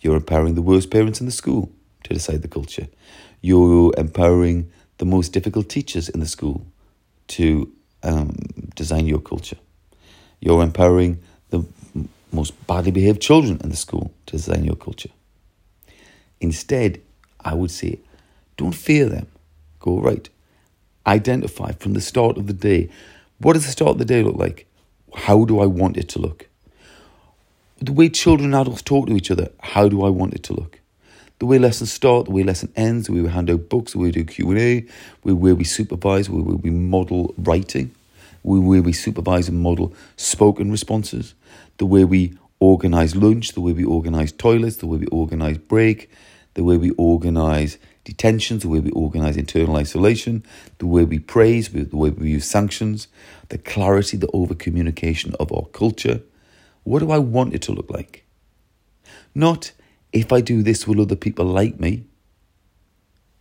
You're 0.00 0.16
empowering 0.16 0.54
the 0.54 0.62
worst 0.62 0.90
parents 0.90 1.20
in 1.20 1.26
the 1.26 1.32
school 1.32 1.70
to 2.04 2.14
decide 2.14 2.40
the 2.40 2.48
culture. 2.48 2.88
You're 3.42 3.92
empowering 3.98 4.72
the 4.96 5.04
most 5.04 5.32
difficult 5.34 5.68
teachers 5.68 6.08
in 6.08 6.20
the 6.20 6.26
school 6.26 6.66
to 7.28 7.70
um, 8.02 8.36
design 8.74 9.06
your 9.06 9.20
culture. 9.20 9.58
You're 10.40 10.62
empowering 10.62 11.22
most 12.32 12.66
badly 12.66 12.90
behaved 12.90 13.20
children 13.20 13.60
in 13.62 13.70
the 13.70 13.76
school 13.76 14.12
to 14.26 14.36
design 14.36 14.64
your 14.64 14.76
culture. 14.76 15.10
Instead, 16.40 17.00
I 17.40 17.54
would 17.54 17.70
say, 17.70 18.00
don't 18.56 18.74
fear 18.74 19.08
them. 19.08 19.26
Go 19.80 20.00
right. 20.00 20.28
Identify 21.06 21.72
from 21.72 21.94
the 21.94 22.00
start 22.00 22.38
of 22.38 22.46
the 22.46 22.52
day. 22.52 22.90
What 23.38 23.54
does 23.54 23.66
the 23.66 23.72
start 23.72 23.92
of 23.92 23.98
the 23.98 24.04
day 24.04 24.22
look 24.22 24.36
like? 24.36 24.66
How 25.14 25.44
do 25.44 25.60
I 25.60 25.66
want 25.66 25.96
it 25.96 26.08
to 26.10 26.18
look? 26.20 26.48
the 27.84 27.92
way 27.92 28.08
children 28.08 28.54
and 28.54 28.54
adults 28.54 28.82
talk 28.82 29.08
to 29.08 29.16
each 29.16 29.30
other, 29.30 29.50
how 29.60 29.88
do 29.88 30.04
I 30.04 30.08
want 30.08 30.34
it 30.34 30.42
to 30.44 30.54
look? 30.54 30.78
The 31.40 31.46
way 31.46 31.58
lessons 31.58 31.92
start, 31.92 32.26
the 32.26 32.30
way 32.30 32.44
lesson 32.44 32.72
ends, 32.76 33.06
the 33.06 33.12
way 33.12 33.22
we 33.22 33.28
hand 33.28 33.50
out 33.50 33.68
books, 33.68 33.92
the 33.92 33.98
way 33.98 34.06
we 34.06 34.12
do 34.12 34.24
Q&A, 34.24 34.86
the 35.24 35.34
way 35.34 35.52
we 35.52 35.64
supervise, 35.64 36.28
the 36.28 36.34
way 36.34 36.42
we 36.42 36.70
model 36.70 37.34
writing, 37.36 37.92
the 38.44 38.60
way 38.60 38.80
we 38.80 38.92
supervise 38.92 39.48
and 39.48 39.60
model 39.60 39.94
spoken 40.16 40.70
responses, 40.70 41.34
the 41.78 41.86
way 41.86 42.04
we 42.04 42.36
organise 42.60 43.16
lunch, 43.16 43.52
the 43.52 43.60
way 43.60 43.72
we 43.72 43.84
organise 43.84 44.32
toilets, 44.32 44.76
the 44.76 44.86
way 44.86 44.98
we 44.98 45.06
organise 45.06 45.58
break, 45.58 46.10
the 46.54 46.64
way 46.64 46.76
we 46.76 46.90
organise 46.92 47.78
detentions, 48.04 48.62
the 48.62 48.68
way 48.68 48.80
we 48.80 48.90
organise 48.90 49.36
internal 49.36 49.76
isolation, 49.76 50.44
the 50.78 50.86
way 50.86 51.04
we 51.04 51.18
praise, 51.18 51.70
the 51.70 51.84
way 51.96 52.10
we 52.10 52.30
use 52.30 52.44
sanctions, 52.44 53.08
the 53.48 53.58
clarity, 53.58 54.16
the 54.16 54.30
over 54.32 54.54
communication 54.54 55.34
of 55.40 55.52
our 55.52 55.66
culture, 55.72 56.20
what 56.84 56.98
do 56.98 57.10
I 57.10 57.18
want 57.18 57.54
it 57.54 57.62
to 57.62 57.72
look 57.72 57.90
like? 57.90 58.24
Not 59.34 59.72
if 60.12 60.32
I 60.32 60.40
do 60.40 60.62
this, 60.62 60.86
will 60.86 61.00
other 61.00 61.16
people 61.16 61.46
like 61.46 61.80
me? 61.80 62.04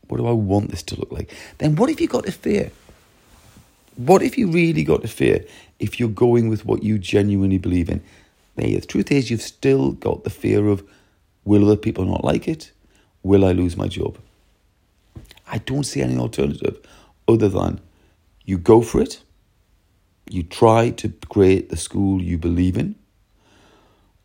What 0.08 0.18
do 0.18 0.28
I 0.28 0.32
want 0.32 0.72
this 0.72 0.84
to 0.84 1.00
look 1.00 1.12
like? 1.12 1.34
Then 1.58 1.76
what 1.76 1.90
have 1.90 2.00
you 2.00 2.08
got 2.08 2.26
to 2.26 2.32
fear? 2.32 2.72
What 3.96 4.22
if 4.22 4.38
you 4.38 4.48
really 4.48 4.84
got 4.84 5.02
to 5.02 5.08
fear 5.08 5.46
if 5.80 6.00
you're 6.00 6.10
going 6.10 6.48
with 6.48 6.66
what 6.66 6.84
you 6.84 6.98
genuinely 6.98 7.58
believe 7.58 7.90
in? 7.90 8.02
The 8.56 8.80
truth 8.82 9.12
is, 9.12 9.32
you've 9.32 9.42
still 9.42 9.92
got 9.92 10.24
the 10.24 10.30
fear 10.30 10.68
of 10.68 10.84
will 11.46 11.66
other 11.66 11.76
people 11.76 12.06
not 12.06 12.24
like 12.24 12.48
it? 12.48 12.72
Will 13.24 13.46
I 13.46 13.52
lose 13.52 13.76
my 13.76 13.88
job? 13.88 14.18
I 15.48 15.58
don't 15.60 15.84
see 15.84 16.02
any 16.02 16.18
alternative 16.18 16.80
other 17.28 17.50
than 17.50 17.82
you 18.46 18.58
go 18.58 18.82
for 18.82 19.02
it, 19.02 19.22
you 20.30 20.44
try 20.44 20.90
to 20.92 21.10
create 21.30 21.70
the 21.70 21.78
school 21.78 22.22
you 22.22 22.38
believe 22.38 22.78
in, 22.78 22.96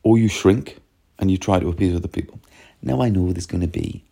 or 0.03 0.19
you 0.19 0.29
shrink 0.29 0.79
and 1.19 1.31
you 1.31 1.37
try 1.37 1.59
to 1.59 1.69
appease 1.69 1.95
other 1.95 2.09
people. 2.09 2.41
Now 2.83 3.03
I 3.03 3.09
know 3.09 3.33
there's 3.33 3.47
going 3.47 3.63
to 3.63 3.67
be, 3.67 4.05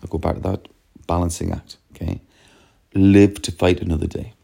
I'll 0.00 0.08
go 0.08 0.18
back 0.18 0.36
to 0.36 0.40
that 0.42 0.68
balancing 1.06 1.52
act, 1.52 1.76
okay? 1.94 2.20
Live 2.94 3.42
to 3.42 3.52
fight 3.52 3.80
another 3.80 4.06
day. 4.06 4.34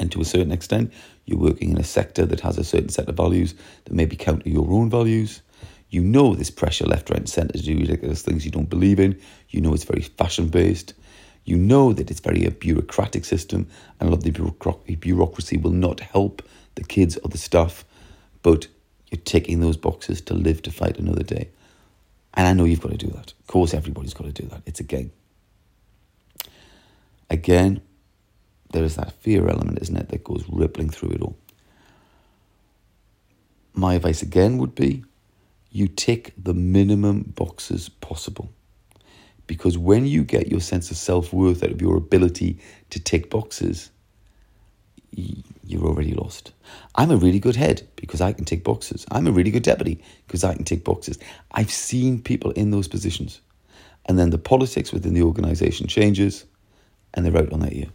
And 0.00 0.12
to 0.12 0.20
a 0.20 0.24
certain 0.24 0.52
extent, 0.52 0.92
you're 1.24 1.38
working 1.38 1.70
in 1.70 1.78
a 1.78 1.84
sector 1.84 2.24
that 2.26 2.40
has 2.40 2.58
a 2.58 2.64
certain 2.64 2.88
set 2.88 3.08
of 3.08 3.16
values 3.16 3.54
that 3.84 3.92
maybe 3.92 4.16
counter 4.16 4.48
your 4.48 4.70
own 4.70 4.88
values. 4.90 5.42
You 5.90 6.02
know 6.02 6.34
there's 6.34 6.50
pressure 6.50 6.86
left, 6.86 7.10
right, 7.10 7.18
and 7.18 7.28
centre 7.28 7.56
to 7.56 7.64
do 7.64 7.78
ridiculous 7.78 8.22
things 8.22 8.44
you 8.44 8.50
don't 8.50 8.68
believe 8.68 9.00
in. 9.00 9.18
You 9.48 9.60
know 9.60 9.74
it's 9.74 9.84
very 9.84 10.02
fashion 10.02 10.48
based. 10.48 10.94
You 11.44 11.56
know 11.56 11.92
that 11.94 12.10
it's 12.10 12.20
very 12.20 12.44
a 12.44 12.50
bureaucratic 12.50 13.24
system, 13.24 13.68
and 13.98 14.08
a 14.08 14.12
lot 14.12 14.18
of 14.18 14.24
the 14.24 14.96
bureaucracy 14.96 15.56
will 15.56 15.70
not 15.70 16.00
help 16.00 16.42
the 16.74 16.84
kids 16.84 17.16
or 17.18 17.28
the 17.30 17.38
staff. 17.38 17.84
But 18.42 18.68
you're 19.10 19.20
ticking 19.22 19.60
those 19.60 19.78
boxes 19.78 20.20
to 20.22 20.34
live 20.34 20.62
to 20.62 20.70
fight 20.70 20.98
another 20.98 21.22
day. 21.22 21.48
And 22.34 22.46
I 22.46 22.52
know 22.52 22.64
you've 22.64 22.82
got 22.82 22.92
to 22.92 22.98
do 22.98 23.08
that. 23.08 23.32
Of 23.40 23.46
course, 23.46 23.72
everybody's 23.72 24.14
got 24.14 24.24
to 24.26 24.32
do 24.32 24.46
that. 24.48 24.62
It's 24.66 24.80
a 24.80 24.84
game. 24.84 25.10
Again, 27.30 27.80
there 28.72 28.84
is 28.84 28.96
that 28.96 29.12
fear 29.12 29.48
element, 29.48 29.78
isn't 29.80 29.96
it, 29.96 30.08
that 30.08 30.24
goes 30.24 30.44
rippling 30.48 30.90
through 30.90 31.10
it 31.10 31.22
all. 31.22 31.36
My 33.74 33.94
advice 33.94 34.22
again 34.22 34.58
would 34.58 34.74
be 34.74 35.04
you 35.70 35.88
tick 35.88 36.32
the 36.36 36.54
minimum 36.54 37.32
boxes 37.36 37.88
possible. 37.88 38.50
Because 39.46 39.78
when 39.78 40.04
you 40.06 40.24
get 40.24 40.48
your 40.48 40.60
sense 40.60 40.90
of 40.90 40.96
self 40.96 41.32
worth 41.32 41.62
out 41.62 41.70
of 41.70 41.80
your 41.80 41.96
ability 41.96 42.58
to 42.90 43.00
tick 43.00 43.30
boxes, 43.30 43.90
you're 45.12 45.86
already 45.86 46.12
lost. 46.12 46.52
I'm 46.94 47.10
a 47.10 47.16
really 47.16 47.38
good 47.38 47.56
head 47.56 47.86
because 47.96 48.20
I 48.20 48.32
can 48.32 48.44
tick 48.44 48.62
boxes. 48.62 49.06
I'm 49.10 49.26
a 49.26 49.32
really 49.32 49.50
good 49.50 49.62
deputy 49.62 50.02
because 50.26 50.44
I 50.44 50.54
can 50.54 50.64
tick 50.64 50.84
boxes. 50.84 51.18
I've 51.52 51.70
seen 51.70 52.20
people 52.20 52.50
in 52.52 52.70
those 52.70 52.88
positions. 52.88 53.40
And 54.06 54.18
then 54.18 54.30
the 54.30 54.38
politics 54.38 54.92
within 54.92 55.14
the 55.14 55.22
organisation 55.22 55.86
changes 55.86 56.44
and 57.14 57.24
they're 57.24 57.36
out 57.36 57.52
on 57.52 57.60
their 57.60 57.72
ear. 57.72 57.88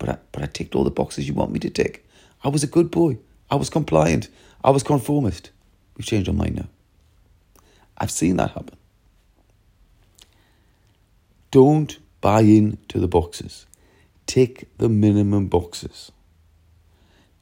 But 0.00 0.08
I, 0.08 0.18
but 0.32 0.42
I 0.42 0.46
ticked 0.46 0.74
all 0.74 0.82
the 0.82 0.90
boxes 0.90 1.28
you 1.28 1.34
want 1.34 1.52
me 1.52 1.60
to 1.60 1.70
tick. 1.70 2.04
I 2.42 2.48
was 2.48 2.64
a 2.64 2.66
good 2.66 2.90
boy. 2.90 3.18
I 3.50 3.54
was 3.54 3.70
compliant. 3.70 4.28
I 4.64 4.70
was 4.70 4.82
conformist. 4.82 5.50
We've 5.96 6.06
changed 6.06 6.28
our 6.28 6.34
mind 6.34 6.56
now. 6.56 6.68
I've 7.98 8.10
seen 8.10 8.38
that 8.38 8.52
happen. 8.52 8.76
Don't 11.50 11.98
buy 12.22 12.40
into 12.40 12.98
the 12.98 13.08
boxes. 13.08 13.66
Tick 14.26 14.68
the 14.78 14.88
minimum 14.88 15.48
boxes. 15.48 16.10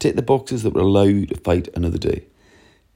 Tick 0.01 0.17
the 0.17 0.23
boxes 0.23 0.65
that 0.65 0.73
will 0.73 0.83
allow 0.83 1.03
you 1.03 1.27
to 1.27 1.37
fight 1.37 1.69
another 1.77 1.99
day. 1.99 2.25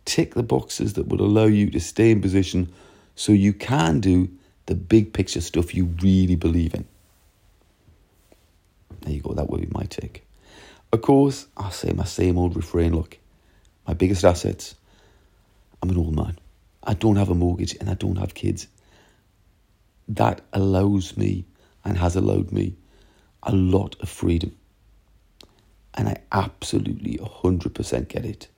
Tick 0.05 0.35
the 0.35 0.43
boxes 0.43 0.95
that 0.95 1.07
will 1.07 1.23
allow 1.23 1.45
you 1.45 1.71
to 1.71 1.79
stay 1.79 2.11
in 2.11 2.21
position 2.21 2.73
so 3.15 3.31
you 3.31 3.53
can 3.53 4.01
do 4.01 4.29
the 4.67 4.75
big 4.75 5.13
picture 5.13 5.41
stuff 5.41 5.75
you 5.75 5.95
really 6.03 6.35
believe 6.35 6.75
in. 6.75 6.87
There 9.03 9.13
you 9.13 9.21
go, 9.21 9.35
that 9.35 9.51
would 9.51 9.61
be 9.61 9.69
my 9.71 9.85
take. 9.85 10.25
Of 10.93 11.03
course, 11.03 11.47
I 11.57 11.71
say 11.71 11.93
my 11.93 12.05
same 12.05 12.39
old 12.39 12.55
refrain 12.57 12.95
look, 12.95 13.19
my 13.87 13.95
biggest 13.95 14.25
assets, 14.25 14.75
I'm 15.83 15.91
an 15.91 15.99
old 15.99 16.15
man. 16.15 16.39
I 16.85 16.95
don't 16.95 17.17
have 17.17 17.29
a 17.31 17.35
mortgage 17.35 17.77
and 17.81 17.91
I 17.91 17.95
don't 17.95 18.19
have 18.19 18.35
kids. 18.35 18.69
That 20.09 20.41
allows 20.53 21.17
me 21.17 21.45
and 21.85 21.99
has 21.99 22.15
allowed 22.15 22.53
me 22.53 22.77
a 23.43 23.53
lot 23.53 23.97
of 24.01 24.09
freedom. 24.09 24.55
And 25.95 26.09
I 26.09 26.19
absolutely 26.31 27.19
100% 27.19 28.09
get 28.09 28.25
it. 28.25 28.49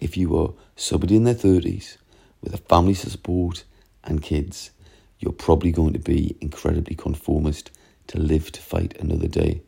If 0.00 0.16
you 0.16 0.36
are 0.38 0.52
somebody 0.76 1.16
in 1.16 1.24
their 1.24 1.34
30s 1.34 1.98
with 2.40 2.54
a 2.54 2.58
family 2.58 2.94
to 2.94 3.10
support 3.10 3.64
and 4.02 4.22
kids, 4.22 4.70
you're 5.18 5.32
probably 5.32 5.72
going 5.72 5.92
to 5.92 5.98
be 5.98 6.36
incredibly 6.40 6.96
conformist 6.96 7.70
to 8.08 8.18
live 8.18 8.52
to 8.52 8.60
fight 8.60 8.96
another 8.98 9.28
day. 9.28 9.62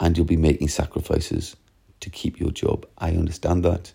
And 0.00 0.16
you'll 0.16 0.26
be 0.26 0.36
making 0.36 0.68
sacrifices 0.68 1.56
to 2.00 2.10
keep 2.10 2.40
your 2.40 2.50
job. 2.50 2.86
I 2.98 3.10
understand 3.10 3.64
that. 3.64 3.92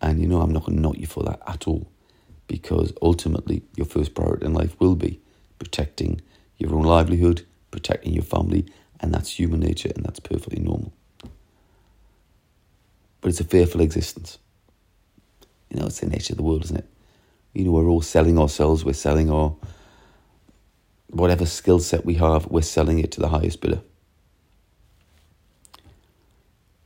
And 0.00 0.20
you 0.20 0.28
know, 0.28 0.40
I'm 0.40 0.52
not 0.52 0.64
going 0.64 0.76
to 0.76 0.82
knock 0.82 0.96
you 0.96 1.06
for 1.06 1.22
that 1.24 1.42
at 1.46 1.66
all. 1.66 1.90
Because 2.46 2.92
ultimately, 3.02 3.62
your 3.74 3.86
first 3.86 4.14
priority 4.14 4.46
in 4.46 4.54
life 4.54 4.78
will 4.78 4.94
be 4.94 5.20
protecting 5.58 6.20
your 6.58 6.74
own 6.74 6.84
livelihood, 6.84 7.44
protecting 7.70 8.12
your 8.12 8.22
family, 8.22 8.66
and 9.00 9.12
that's 9.12 9.38
human 9.38 9.60
nature 9.60 9.90
and 9.94 10.04
that's 10.04 10.20
perfectly 10.20 10.62
normal. 10.62 10.92
But 13.20 13.30
it's 13.30 13.40
a 13.40 13.44
fearful 13.44 13.80
existence. 13.80 14.38
You 15.70 15.80
know, 15.80 15.86
it's 15.86 16.00
the 16.00 16.06
nature 16.06 16.34
of 16.34 16.36
the 16.36 16.42
world, 16.42 16.64
isn't 16.64 16.78
it? 16.78 16.88
You 17.54 17.64
know, 17.64 17.72
we're 17.72 17.88
all 17.88 18.02
selling 18.02 18.38
ourselves, 18.38 18.84
we're 18.84 18.92
selling 18.92 19.30
our 19.30 19.56
whatever 21.08 21.46
skill 21.46 21.78
set 21.78 22.04
we 22.04 22.14
have, 22.14 22.46
we're 22.46 22.62
selling 22.62 22.98
it 22.98 23.12
to 23.12 23.20
the 23.20 23.28
highest 23.28 23.60
bidder. 23.60 23.80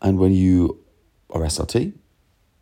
And 0.01 0.19
when 0.19 0.33
you 0.33 0.85
are 1.31 1.41
SLT, 1.43 1.93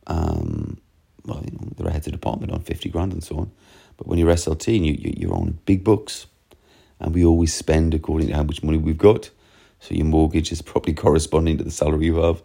um, 0.07 0.79
well, 1.25 1.42
you 1.44 1.53
know, 1.53 1.68
they're 1.77 1.90
heads 1.90 2.07
of 2.07 2.12
department 2.12 2.53
on 2.53 2.61
50 2.61 2.88
grand 2.88 3.12
and 3.12 3.22
so 3.22 3.37
on. 3.38 3.51
But 3.96 4.07
when 4.07 4.18
you're 4.18 4.33
SLT 4.33 4.77
and 4.77 4.87
you, 4.87 4.92
you, 4.94 5.14
you're 5.16 5.35
on 5.35 5.59
big 5.64 5.85
books, 5.85 6.27
and 7.01 7.14
we 7.14 7.25
always 7.25 7.55
spend 7.55 7.94
according 7.94 8.29
to 8.29 8.35
how 8.35 8.42
much 8.42 8.62
money 8.62 8.79
we've 8.79 8.96
got. 8.96 9.31
So 9.81 9.94
your 9.94 10.07
mortgage 10.07 10.51
is 10.53 10.62
probably 10.62 10.94
corresponding 10.94 11.59
to 11.59 11.64
the 11.64 11.70
salary 11.70 12.07
you 12.07 12.16
have. 12.16 12.42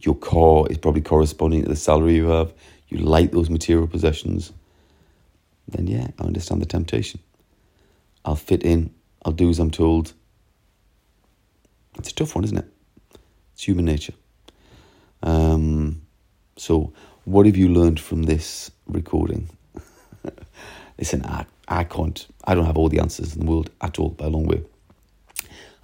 Your 0.00 0.14
car 0.14 0.66
is 0.70 0.78
probably 0.78 1.02
corresponding 1.02 1.62
to 1.64 1.68
the 1.68 1.76
salary 1.76 2.14
you 2.14 2.28
have. 2.28 2.52
You 2.88 2.98
like 2.98 3.32
those 3.32 3.50
material 3.50 3.86
possessions. 3.86 4.52
Then, 5.68 5.86
yeah, 5.86 6.08
I 6.18 6.24
understand 6.24 6.62
the 6.62 6.66
temptation. 6.66 7.20
I'll 8.24 8.36
fit 8.36 8.62
in. 8.62 8.94
I'll 9.24 9.32
do 9.32 9.50
as 9.50 9.58
I'm 9.58 9.70
told. 9.70 10.14
It's 11.98 12.10
a 12.10 12.14
tough 12.14 12.34
one, 12.34 12.44
isn't 12.44 12.56
it? 12.56 12.66
It's 13.52 13.64
human 13.64 13.84
nature. 13.84 14.14
Um, 15.22 16.02
so, 16.56 16.92
what 17.24 17.46
have 17.46 17.56
you 17.56 17.68
learned 17.68 18.00
from 18.00 18.24
this 18.24 18.70
recording? 18.86 19.48
Listen, 20.98 21.24
I, 21.24 21.46
I 21.68 21.84
can't, 21.84 22.26
I 22.44 22.54
don't 22.54 22.66
have 22.66 22.76
all 22.78 22.88
the 22.88 23.00
answers 23.00 23.34
in 23.34 23.44
the 23.44 23.50
world 23.50 23.70
at 23.80 23.98
all 23.98 24.10
by 24.10 24.26
a 24.26 24.30
long 24.30 24.46
way. 24.46 24.62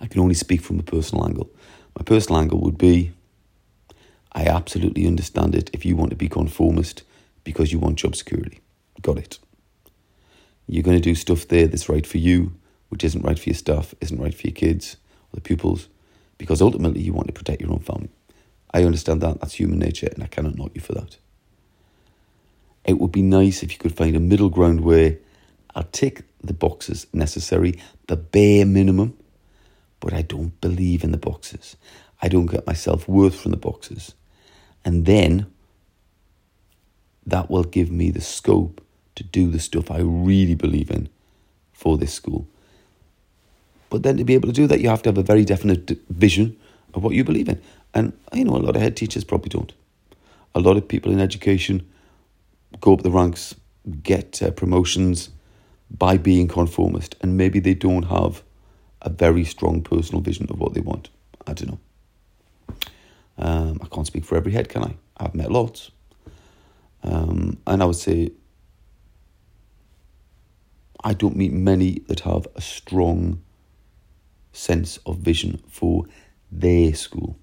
I 0.00 0.06
can 0.06 0.20
only 0.20 0.34
speak 0.34 0.60
from 0.60 0.78
a 0.78 0.82
personal 0.82 1.24
angle. 1.24 1.48
My 1.96 2.02
personal 2.02 2.40
angle 2.40 2.60
would 2.60 2.78
be 2.78 3.12
I 4.32 4.44
absolutely 4.44 5.06
understand 5.06 5.54
it 5.54 5.70
if 5.72 5.86
you 5.86 5.96
want 5.96 6.10
to 6.10 6.16
be 6.16 6.28
conformist 6.28 7.02
because 7.42 7.72
you 7.72 7.78
want 7.78 7.96
job 7.96 8.14
security. 8.14 8.60
Got 9.00 9.16
it. 9.16 9.38
You're 10.66 10.82
going 10.82 10.98
to 10.98 11.02
do 11.02 11.14
stuff 11.14 11.48
there 11.48 11.66
that's 11.66 11.88
right 11.88 12.06
for 12.06 12.18
you, 12.18 12.52
which 12.90 13.02
isn't 13.02 13.24
right 13.24 13.38
for 13.38 13.48
your 13.48 13.54
staff, 13.54 13.94
isn't 14.02 14.20
right 14.20 14.34
for 14.34 14.46
your 14.46 14.54
kids 14.54 14.96
or 15.32 15.36
the 15.36 15.40
pupils, 15.40 15.88
because 16.36 16.60
ultimately 16.60 17.00
you 17.00 17.14
want 17.14 17.28
to 17.28 17.32
protect 17.32 17.62
your 17.62 17.72
own 17.72 17.78
family. 17.78 18.10
I 18.72 18.84
understand 18.84 19.20
that. 19.22 19.40
That's 19.40 19.54
human 19.54 19.78
nature, 19.78 20.08
and 20.12 20.22
I 20.22 20.26
cannot 20.26 20.56
knock 20.56 20.72
you 20.74 20.80
for 20.80 20.92
that. 20.94 21.16
It 22.84 22.98
would 23.00 23.12
be 23.12 23.22
nice 23.22 23.62
if 23.62 23.72
you 23.72 23.78
could 23.78 23.96
find 23.96 24.14
a 24.14 24.20
middle 24.20 24.48
ground 24.48 24.80
where 24.82 25.18
I'll 25.74 25.84
tick 25.84 26.22
the 26.42 26.54
boxes 26.54 27.06
necessary, 27.12 27.80
the 28.06 28.16
bare 28.16 28.64
minimum, 28.64 29.16
but 30.00 30.12
I 30.12 30.22
don't 30.22 30.58
believe 30.60 31.02
in 31.02 31.10
the 31.10 31.18
boxes. 31.18 31.76
I 32.22 32.28
don't 32.28 32.46
get 32.46 32.66
my 32.66 32.72
self 32.72 33.08
worth 33.08 33.40
from 33.40 33.50
the 33.50 33.56
boxes. 33.56 34.14
And 34.84 35.04
then 35.04 35.46
that 37.26 37.50
will 37.50 37.64
give 37.64 37.90
me 37.90 38.10
the 38.10 38.20
scope 38.20 38.80
to 39.16 39.24
do 39.24 39.50
the 39.50 39.58
stuff 39.58 39.90
I 39.90 39.98
really 39.98 40.54
believe 40.54 40.90
in 40.90 41.08
for 41.72 41.98
this 41.98 42.14
school. 42.14 42.46
But 43.90 44.02
then 44.02 44.16
to 44.16 44.24
be 44.24 44.34
able 44.34 44.48
to 44.48 44.54
do 44.54 44.66
that, 44.68 44.80
you 44.80 44.88
have 44.88 45.02
to 45.02 45.08
have 45.08 45.18
a 45.18 45.22
very 45.22 45.44
definite 45.44 45.90
vision 46.08 46.56
of 46.94 47.02
what 47.02 47.14
you 47.14 47.24
believe 47.24 47.48
in. 47.48 47.60
And 47.96 48.12
I 48.30 48.42
know, 48.42 48.56
a 48.56 48.58
lot 48.58 48.76
of 48.76 48.82
head 48.82 48.94
teachers 48.94 49.24
probably 49.24 49.48
don't. 49.48 49.72
A 50.54 50.60
lot 50.60 50.76
of 50.76 50.86
people 50.86 51.10
in 51.10 51.18
education 51.18 51.88
go 52.78 52.92
up 52.92 53.00
the 53.00 53.10
ranks, 53.10 53.54
get 54.02 54.42
uh, 54.42 54.50
promotions 54.50 55.30
by 55.90 56.18
being 56.18 56.46
conformist, 56.46 57.16
and 57.22 57.38
maybe 57.38 57.58
they 57.58 57.72
don't 57.72 58.02
have 58.02 58.42
a 59.00 59.08
very 59.08 59.44
strong 59.44 59.80
personal 59.80 60.20
vision 60.20 60.46
of 60.50 60.60
what 60.60 60.74
they 60.74 60.82
want. 60.82 61.08
I 61.46 61.54
don't 61.54 61.70
know. 61.70 62.76
Um, 63.38 63.80
I 63.82 63.86
can't 63.86 64.06
speak 64.06 64.26
for 64.26 64.36
every 64.36 64.52
head, 64.52 64.68
can 64.68 64.84
I? 64.84 64.94
I've 65.16 65.34
met 65.34 65.50
lots. 65.50 65.90
Um, 67.02 67.56
and 67.66 67.82
I 67.82 67.86
would 67.86 67.96
say 67.96 68.30
I 71.02 71.14
don't 71.14 71.36
meet 71.36 71.52
many 71.52 72.00
that 72.08 72.20
have 72.20 72.46
a 72.56 72.60
strong 72.60 73.42
sense 74.52 74.98
of 75.06 75.16
vision 75.16 75.62
for 75.66 76.04
their 76.52 76.92
school. 76.92 77.38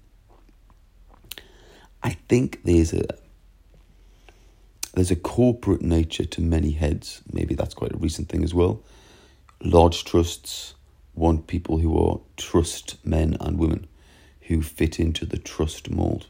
I 2.04 2.10
think 2.28 2.60
there's 2.64 2.92
a 2.92 3.06
there's 4.92 5.10
a 5.10 5.16
corporate 5.16 5.82
nature 5.82 6.26
to 6.26 6.40
many 6.40 6.72
heads. 6.72 7.22
Maybe 7.32 7.54
that's 7.54 7.74
quite 7.74 7.92
a 7.92 7.96
recent 7.96 8.28
thing 8.28 8.44
as 8.44 8.54
well. 8.54 8.82
Large 9.60 10.04
trusts 10.04 10.74
want 11.14 11.46
people 11.46 11.78
who 11.78 11.98
are 11.98 12.20
trust 12.36 13.04
men 13.04 13.36
and 13.40 13.58
women 13.58 13.88
who 14.42 14.60
fit 14.62 15.00
into 15.00 15.24
the 15.24 15.38
trust 15.38 15.90
mold. 15.90 16.26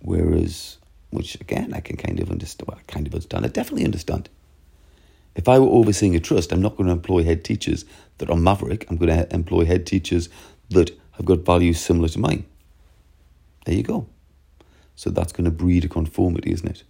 Whereas, 0.00 0.76
which 1.08 1.34
again 1.40 1.72
I 1.72 1.80
can 1.80 1.96
kind 1.96 2.20
of 2.20 2.30
understand, 2.30 2.68
well, 2.68 2.78
I 2.78 2.92
kind 2.92 3.06
of 3.06 3.14
understand, 3.14 3.46
I 3.46 3.48
definitely 3.48 3.86
understand. 3.86 4.28
If 5.34 5.48
I 5.48 5.58
were 5.58 5.66
overseeing 5.66 6.14
a 6.14 6.20
trust, 6.20 6.52
I'm 6.52 6.62
not 6.62 6.76
going 6.76 6.86
to 6.86 6.92
employ 6.92 7.24
head 7.24 7.42
teachers 7.42 7.86
that 8.18 8.30
are 8.30 8.36
maverick. 8.36 8.86
I'm 8.88 8.98
going 8.98 9.08
to 9.08 9.34
employ 9.34 9.64
head 9.64 9.86
teachers 9.86 10.28
that 10.68 10.90
have 11.12 11.24
got 11.24 11.38
values 11.40 11.80
similar 11.80 12.08
to 12.08 12.18
mine. 12.18 12.44
There 13.64 13.74
you 13.74 13.82
go. 13.82 14.06
So 14.96 15.10
that's 15.10 15.32
going 15.32 15.44
to 15.44 15.50
breed 15.50 15.84
a 15.84 15.88
conformity, 15.88 16.52
isn't 16.52 16.68
it? 16.68 16.84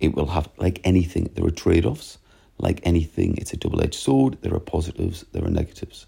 It 0.00 0.14
will 0.14 0.26
have, 0.26 0.48
like 0.58 0.80
anything, 0.84 1.30
there 1.34 1.44
are 1.44 1.50
trade 1.50 1.86
offs. 1.86 2.18
Like 2.58 2.80
anything, 2.84 3.36
it's 3.36 3.52
a 3.52 3.56
double 3.56 3.82
edged 3.82 3.94
sword. 3.94 4.38
There 4.40 4.54
are 4.54 4.60
positives, 4.60 5.24
there 5.32 5.44
are 5.44 5.50
negatives. 5.50 6.06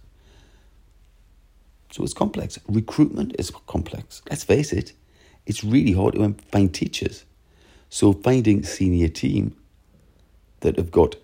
So 1.90 2.04
it's 2.04 2.14
complex. 2.14 2.58
Recruitment 2.68 3.36
is 3.38 3.50
complex. 3.66 4.22
Let's 4.30 4.44
face 4.44 4.72
it, 4.72 4.92
it's 5.46 5.64
really 5.64 5.92
hard 5.92 6.14
to 6.14 6.34
find 6.50 6.72
teachers. 6.72 7.24
So 7.90 8.12
finding 8.12 8.62
senior 8.62 9.08
team 9.08 9.56
that 10.60 10.76
have 10.76 10.90
got 10.90 11.16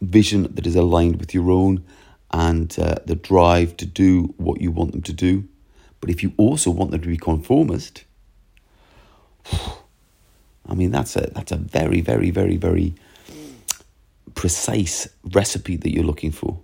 vision 0.00 0.52
that 0.54 0.66
is 0.66 0.76
aligned 0.76 1.20
with 1.20 1.34
your 1.34 1.50
own 1.50 1.84
and 2.32 2.76
uh, 2.78 2.96
the 3.06 3.14
drive 3.14 3.76
to 3.76 3.86
do 3.86 4.34
what 4.36 4.60
you 4.60 4.70
want 4.70 4.92
them 4.92 5.02
to 5.02 5.12
do. 5.12 5.44
But 6.00 6.10
if 6.10 6.22
you 6.22 6.32
also 6.36 6.70
want 6.70 6.90
them 6.90 7.00
to 7.00 7.08
be 7.08 7.16
conformist, 7.16 8.04
I 9.52 10.74
mean 10.74 10.90
that's 10.90 11.16
a 11.16 11.30
that's 11.34 11.52
a 11.52 11.56
very 11.56 12.00
very 12.00 12.30
very 12.30 12.56
very 12.56 12.94
precise 14.34 15.08
recipe 15.32 15.76
that 15.76 15.92
you're 15.92 16.04
looking 16.04 16.30
for. 16.32 16.60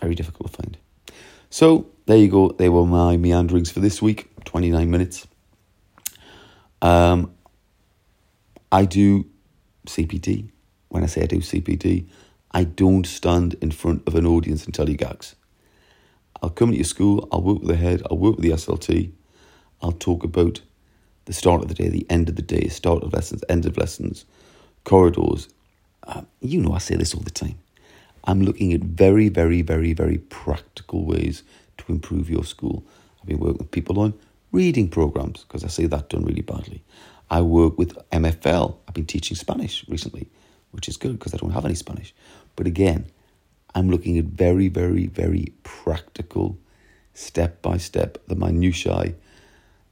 Very 0.00 0.14
difficult 0.14 0.50
to 0.50 0.56
find. 0.56 0.78
So 1.50 1.86
there 2.06 2.16
you 2.16 2.28
go. 2.28 2.50
They 2.50 2.68
were 2.68 2.86
my 2.86 3.16
meanderings 3.16 3.70
for 3.70 3.80
this 3.80 4.00
week. 4.00 4.30
Twenty 4.44 4.70
nine 4.70 4.90
minutes. 4.90 5.26
Um, 6.80 7.32
I 8.70 8.84
do 8.84 9.26
CPD 9.86 10.50
when 10.88 11.02
I 11.02 11.06
say 11.06 11.22
I 11.22 11.26
do 11.26 11.38
CPD, 11.38 12.06
I 12.50 12.64
don't 12.64 13.06
stand 13.06 13.54
in 13.60 13.70
front 13.70 14.02
of 14.06 14.14
an 14.14 14.26
audience 14.26 14.64
and 14.64 14.74
tell 14.74 14.88
you 14.88 14.96
gags. 14.96 15.34
I'll 16.42 16.50
come 16.50 16.70
to 16.70 16.76
your 16.76 16.84
school, 16.84 17.28
I'll 17.32 17.42
work 17.42 17.60
with 17.60 17.68
the 17.68 17.76
head, 17.76 18.02
I'll 18.10 18.18
work 18.18 18.36
with 18.36 18.44
the 18.44 18.50
SLT, 18.50 19.10
I'll 19.82 19.92
talk 19.92 20.24
about 20.24 20.60
the 21.24 21.32
start 21.32 21.62
of 21.62 21.68
the 21.68 21.74
day, 21.74 21.88
the 21.88 22.06
end 22.08 22.28
of 22.28 22.36
the 22.36 22.42
day, 22.42 22.68
start 22.68 23.02
of 23.02 23.12
lessons, 23.12 23.44
end 23.48 23.66
of 23.66 23.76
lessons, 23.76 24.24
corridors. 24.84 25.48
Uh, 26.04 26.22
you 26.40 26.60
know, 26.60 26.72
I 26.72 26.78
say 26.78 26.96
this 26.96 27.14
all 27.14 27.20
the 27.20 27.30
time. 27.30 27.58
I'm 28.24 28.42
looking 28.42 28.72
at 28.72 28.80
very, 28.80 29.28
very, 29.28 29.62
very, 29.62 29.92
very 29.92 30.18
practical 30.18 31.04
ways 31.04 31.42
to 31.78 31.92
improve 31.92 32.30
your 32.30 32.44
school. 32.44 32.84
I've 33.20 33.26
been 33.26 33.38
working 33.38 33.58
with 33.58 33.70
people 33.70 33.98
on 34.00 34.14
reading 34.52 34.88
programs 34.88 35.44
because 35.44 35.64
I 35.64 35.68
see 35.68 35.86
that 35.86 36.08
done 36.08 36.24
really 36.24 36.42
badly. 36.42 36.82
I 37.30 37.42
work 37.42 37.78
with 37.78 37.98
MFL. 38.10 38.76
I've 38.86 38.94
been 38.94 39.06
teaching 39.06 39.36
Spanish 39.36 39.86
recently 39.88 40.28
which 40.70 40.88
is 40.88 40.96
good 40.96 41.18
because 41.18 41.34
I 41.34 41.38
don't 41.38 41.50
have 41.50 41.64
any 41.64 41.74
Spanish. 41.74 42.14
But 42.56 42.66
again, 42.66 43.06
I'm 43.74 43.90
looking 43.90 44.18
at 44.18 44.24
very, 44.24 44.68
very, 44.68 45.06
very 45.06 45.52
practical, 45.62 46.58
step 47.14 47.62
by 47.62 47.76
step, 47.76 48.18
the 48.26 48.34
minutiae, 48.34 49.14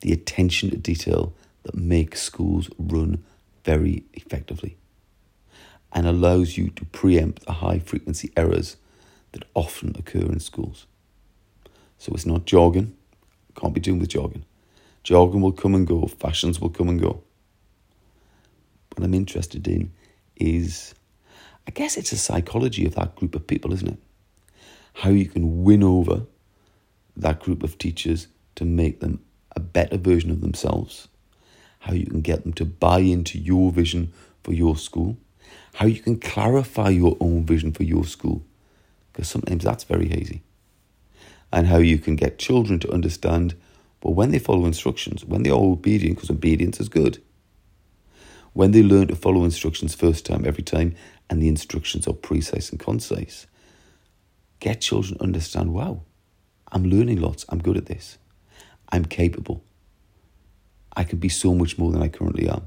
the 0.00 0.12
attention 0.12 0.70
to 0.70 0.76
detail 0.76 1.34
that 1.62 1.74
makes 1.74 2.22
schools 2.22 2.70
run 2.78 3.24
very 3.64 4.04
effectively 4.14 4.76
and 5.92 6.06
allows 6.06 6.56
you 6.56 6.70
to 6.70 6.84
preempt 6.86 7.44
the 7.46 7.52
high 7.54 7.78
frequency 7.78 8.30
errors 8.36 8.76
that 9.32 9.44
often 9.54 9.94
occur 9.98 10.20
in 10.20 10.40
schools. 10.40 10.86
So 11.98 12.12
it's 12.12 12.26
not 12.26 12.44
jargon, 12.44 12.96
can't 13.54 13.74
be 13.74 13.80
doing 13.80 13.98
with 13.98 14.10
jargon. 14.10 14.44
Jargon 15.02 15.40
will 15.40 15.52
come 15.52 15.74
and 15.74 15.86
go, 15.86 16.06
fashions 16.06 16.60
will 16.60 16.70
come 16.70 16.88
and 16.88 17.00
go. 17.00 17.22
What 18.94 19.04
I'm 19.04 19.14
interested 19.14 19.66
in 19.68 19.92
is, 20.36 20.94
I 21.66 21.70
guess 21.72 21.96
it's 21.96 22.12
a 22.12 22.18
psychology 22.18 22.86
of 22.86 22.94
that 22.94 23.16
group 23.16 23.34
of 23.34 23.46
people, 23.46 23.72
isn't 23.72 23.88
it? 23.88 23.98
How 24.94 25.10
you 25.10 25.26
can 25.26 25.64
win 25.64 25.82
over 25.82 26.22
that 27.16 27.40
group 27.40 27.62
of 27.62 27.78
teachers 27.78 28.28
to 28.54 28.64
make 28.64 29.00
them 29.00 29.20
a 29.54 29.60
better 29.60 29.96
version 29.96 30.30
of 30.30 30.40
themselves, 30.40 31.08
how 31.80 31.92
you 31.92 32.06
can 32.06 32.20
get 32.20 32.42
them 32.42 32.52
to 32.54 32.64
buy 32.64 33.00
into 33.00 33.38
your 33.38 33.72
vision 33.72 34.12
for 34.44 34.52
your 34.52 34.76
school, 34.76 35.16
how 35.74 35.86
you 35.86 36.00
can 36.00 36.18
clarify 36.18 36.88
your 36.88 37.16
own 37.20 37.44
vision 37.44 37.72
for 37.72 37.82
your 37.82 38.04
school, 38.04 38.42
because 39.12 39.28
sometimes 39.28 39.64
that's 39.64 39.84
very 39.84 40.08
hazy, 40.08 40.42
and 41.52 41.66
how 41.66 41.78
you 41.78 41.98
can 41.98 42.16
get 42.16 42.38
children 42.38 42.78
to 42.80 42.92
understand 42.92 43.54
well, 44.02 44.14
when 44.14 44.30
they 44.30 44.38
follow 44.38 44.66
instructions, 44.66 45.24
when 45.24 45.42
they 45.42 45.50
are 45.50 45.58
obedient, 45.58 46.16
because 46.16 46.30
obedience 46.30 46.78
is 46.78 46.88
good, 46.88 47.20
when 48.56 48.70
they 48.70 48.82
learn 48.82 49.06
to 49.06 49.14
follow 49.14 49.44
instructions 49.44 49.94
first 49.94 50.24
time, 50.24 50.46
every 50.46 50.62
time, 50.62 50.94
and 51.28 51.42
the 51.42 51.48
instructions 51.48 52.08
are 52.08 52.14
precise 52.14 52.70
and 52.70 52.80
concise, 52.80 53.46
get 54.60 54.80
children 54.80 55.18
understand 55.20 55.74
wow, 55.74 56.00
I'm 56.72 56.84
learning 56.84 57.20
lots, 57.20 57.44
I'm 57.50 57.58
good 57.58 57.76
at 57.76 57.84
this. 57.84 58.16
I'm 58.88 59.04
capable. 59.04 59.62
I 60.96 61.04
can 61.04 61.18
be 61.18 61.28
so 61.28 61.52
much 61.52 61.76
more 61.76 61.92
than 61.92 62.02
I 62.02 62.08
currently 62.08 62.48
am. 62.48 62.62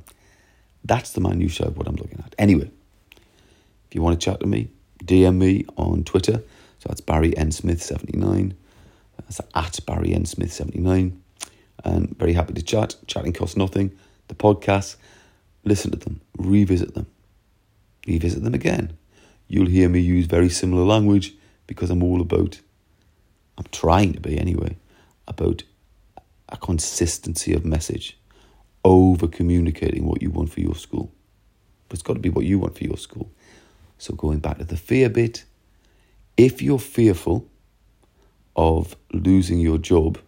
That's 0.84 1.14
the 1.14 1.22
minutiae 1.22 1.66
of 1.66 1.76
what 1.76 1.88
I'm 1.88 1.96
looking 1.96 2.20
at. 2.24 2.36
Anyway, 2.38 2.70
if 3.16 3.96
you 3.96 4.04
want 4.04 4.20
to 4.20 4.24
chat 4.24 4.42
to 4.42 4.46
me, 4.46 4.70
DM 5.04 5.38
me 5.38 5.66
on 5.76 6.04
Twitter. 6.04 6.44
So 6.78 6.86
that's 6.88 7.02
Barry 7.02 7.36
N. 7.36 7.52
Smith 7.52 7.82
79. 7.82 8.54
That's 9.18 9.42
at 9.56 9.80
Barry 9.88 10.14
N. 10.14 10.26
Smith 10.26 10.54
79. 10.54 11.20
And 11.84 12.16
very 12.16 12.34
happy 12.34 12.54
to 12.54 12.62
chat. 12.62 12.96
Chatting 13.08 13.34
costs 13.34 13.58
nothing. 13.58 13.98
The 14.28 14.36
podcasts, 14.36 14.98
listen 15.64 15.92
to 15.92 15.98
them, 15.98 16.22
revisit 16.38 16.96
them, 16.96 17.08
revisit 18.08 18.44
them 18.44 18.54
again. 18.54 18.98
You'll 19.48 19.68
hear 19.68 19.90
me 19.90 20.00
use 20.00 20.26
very 20.26 20.50
similar 20.50 20.84
language 20.84 21.34
because 21.68 21.90
I'm 21.90 22.04
all 22.04 22.22
about, 22.22 22.60
I'm 23.58 23.66
trying 23.72 24.14
to 24.14 24.20
be 24.20 24.38
anyway, 24.38 24.78
about 25.28 25.64
a 26.50 26.58
consistency 26.58 27.54
of 27.54 27.66
message, 27.66 28.18
over 28.84 29.28
communicating 29.28 30.06
what 30.06 30.22
you 30.22 30.30
want 30.30 30.52
for 30.52 30.62
your 30.62 30.76
school. 30.76 31.12
But 31.88 31.96
it's 31.96 32.04
got 32.04 32.14
to 32.14 32.20
be 32.20 32.30
what 32.30 32.46
you 32.46 32.60
want 32.60 32.78
for 32.78 32.84
your 32.84 32.98
school. 32.98 33.32
So, 33.98 34.14
going 34.14 34.40
back 34.40 34.60
to 34.60 34.64
the 34.64 34.78
fear 34.78 35.10
bit, 35.10 35.44
if 36.38 36.62
you're 36.62 36.80
fearful 36.80 37.48
of 38.56 38.96
losing 39.12 39.60
your 39.60 39.78
job, 39.78 40.20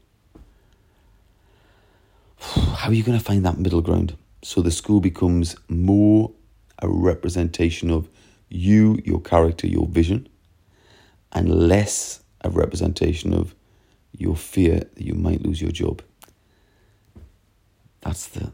how 2.40 2.90
are 2.90 2.94
you 2.94 3.04
going 3.04 3.18
to 3.18 3.24
find 3.24 3.46
that 3.46 3.58
middle 3.58 3.82
ground? 3.82 4.16
So, 4.44 4.62
the 4.62 4.72
school 4.72 5.00
becomes 5.00 5.56
more 5.70 6.32
a 6.80 6.90
representation 6.90 7.92
of 7.92 8.10
you, 8.50 9.00
your 9.06 9.22
character, 9.22 9.68
your 9.68 9.88
vision, 9.88 10.28
and 11.32 11.50
less 11.50 12.22
a 12.42 12.50
representation 12.50 13.34
of 13.34 13.56
your 14.18 14.36
fear 14.36 14.80
that 14.80 15.02
you 15.02 15.14
might 15.14 15.42
lose 15.42 15.62
your 15.62 15.72
job. 15.72 16.02
That's 18.02 18.28
the 18.28 18.52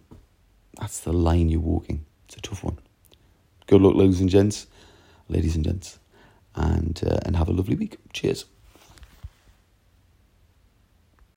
that's 0.79 0.99
the 0.99 1.13
line 1.13 1.49
you're 1.49 1.59
walking. 1.59 2.05
It's 2.25 2.37
a 2.37 2.41
tough 2.41 2.63
one. 2.63 2.77
Good 3.65 3.81
luck, 3.81 3.95
ladies 3.95 4.21
and 4.21 4.29
gents, 4.29 4.67
ladies 5.29 5.55
and 5.55 5.65
gents, 5.65 5.99
and 6.55 7.01
uh, 7.05 7.19
and 7.25 7.35
have 7.35 7.47
a 7.47 7.53
lovely 7.53 7.75
week. 7.75 7.97
Cheers. 8.13 8.45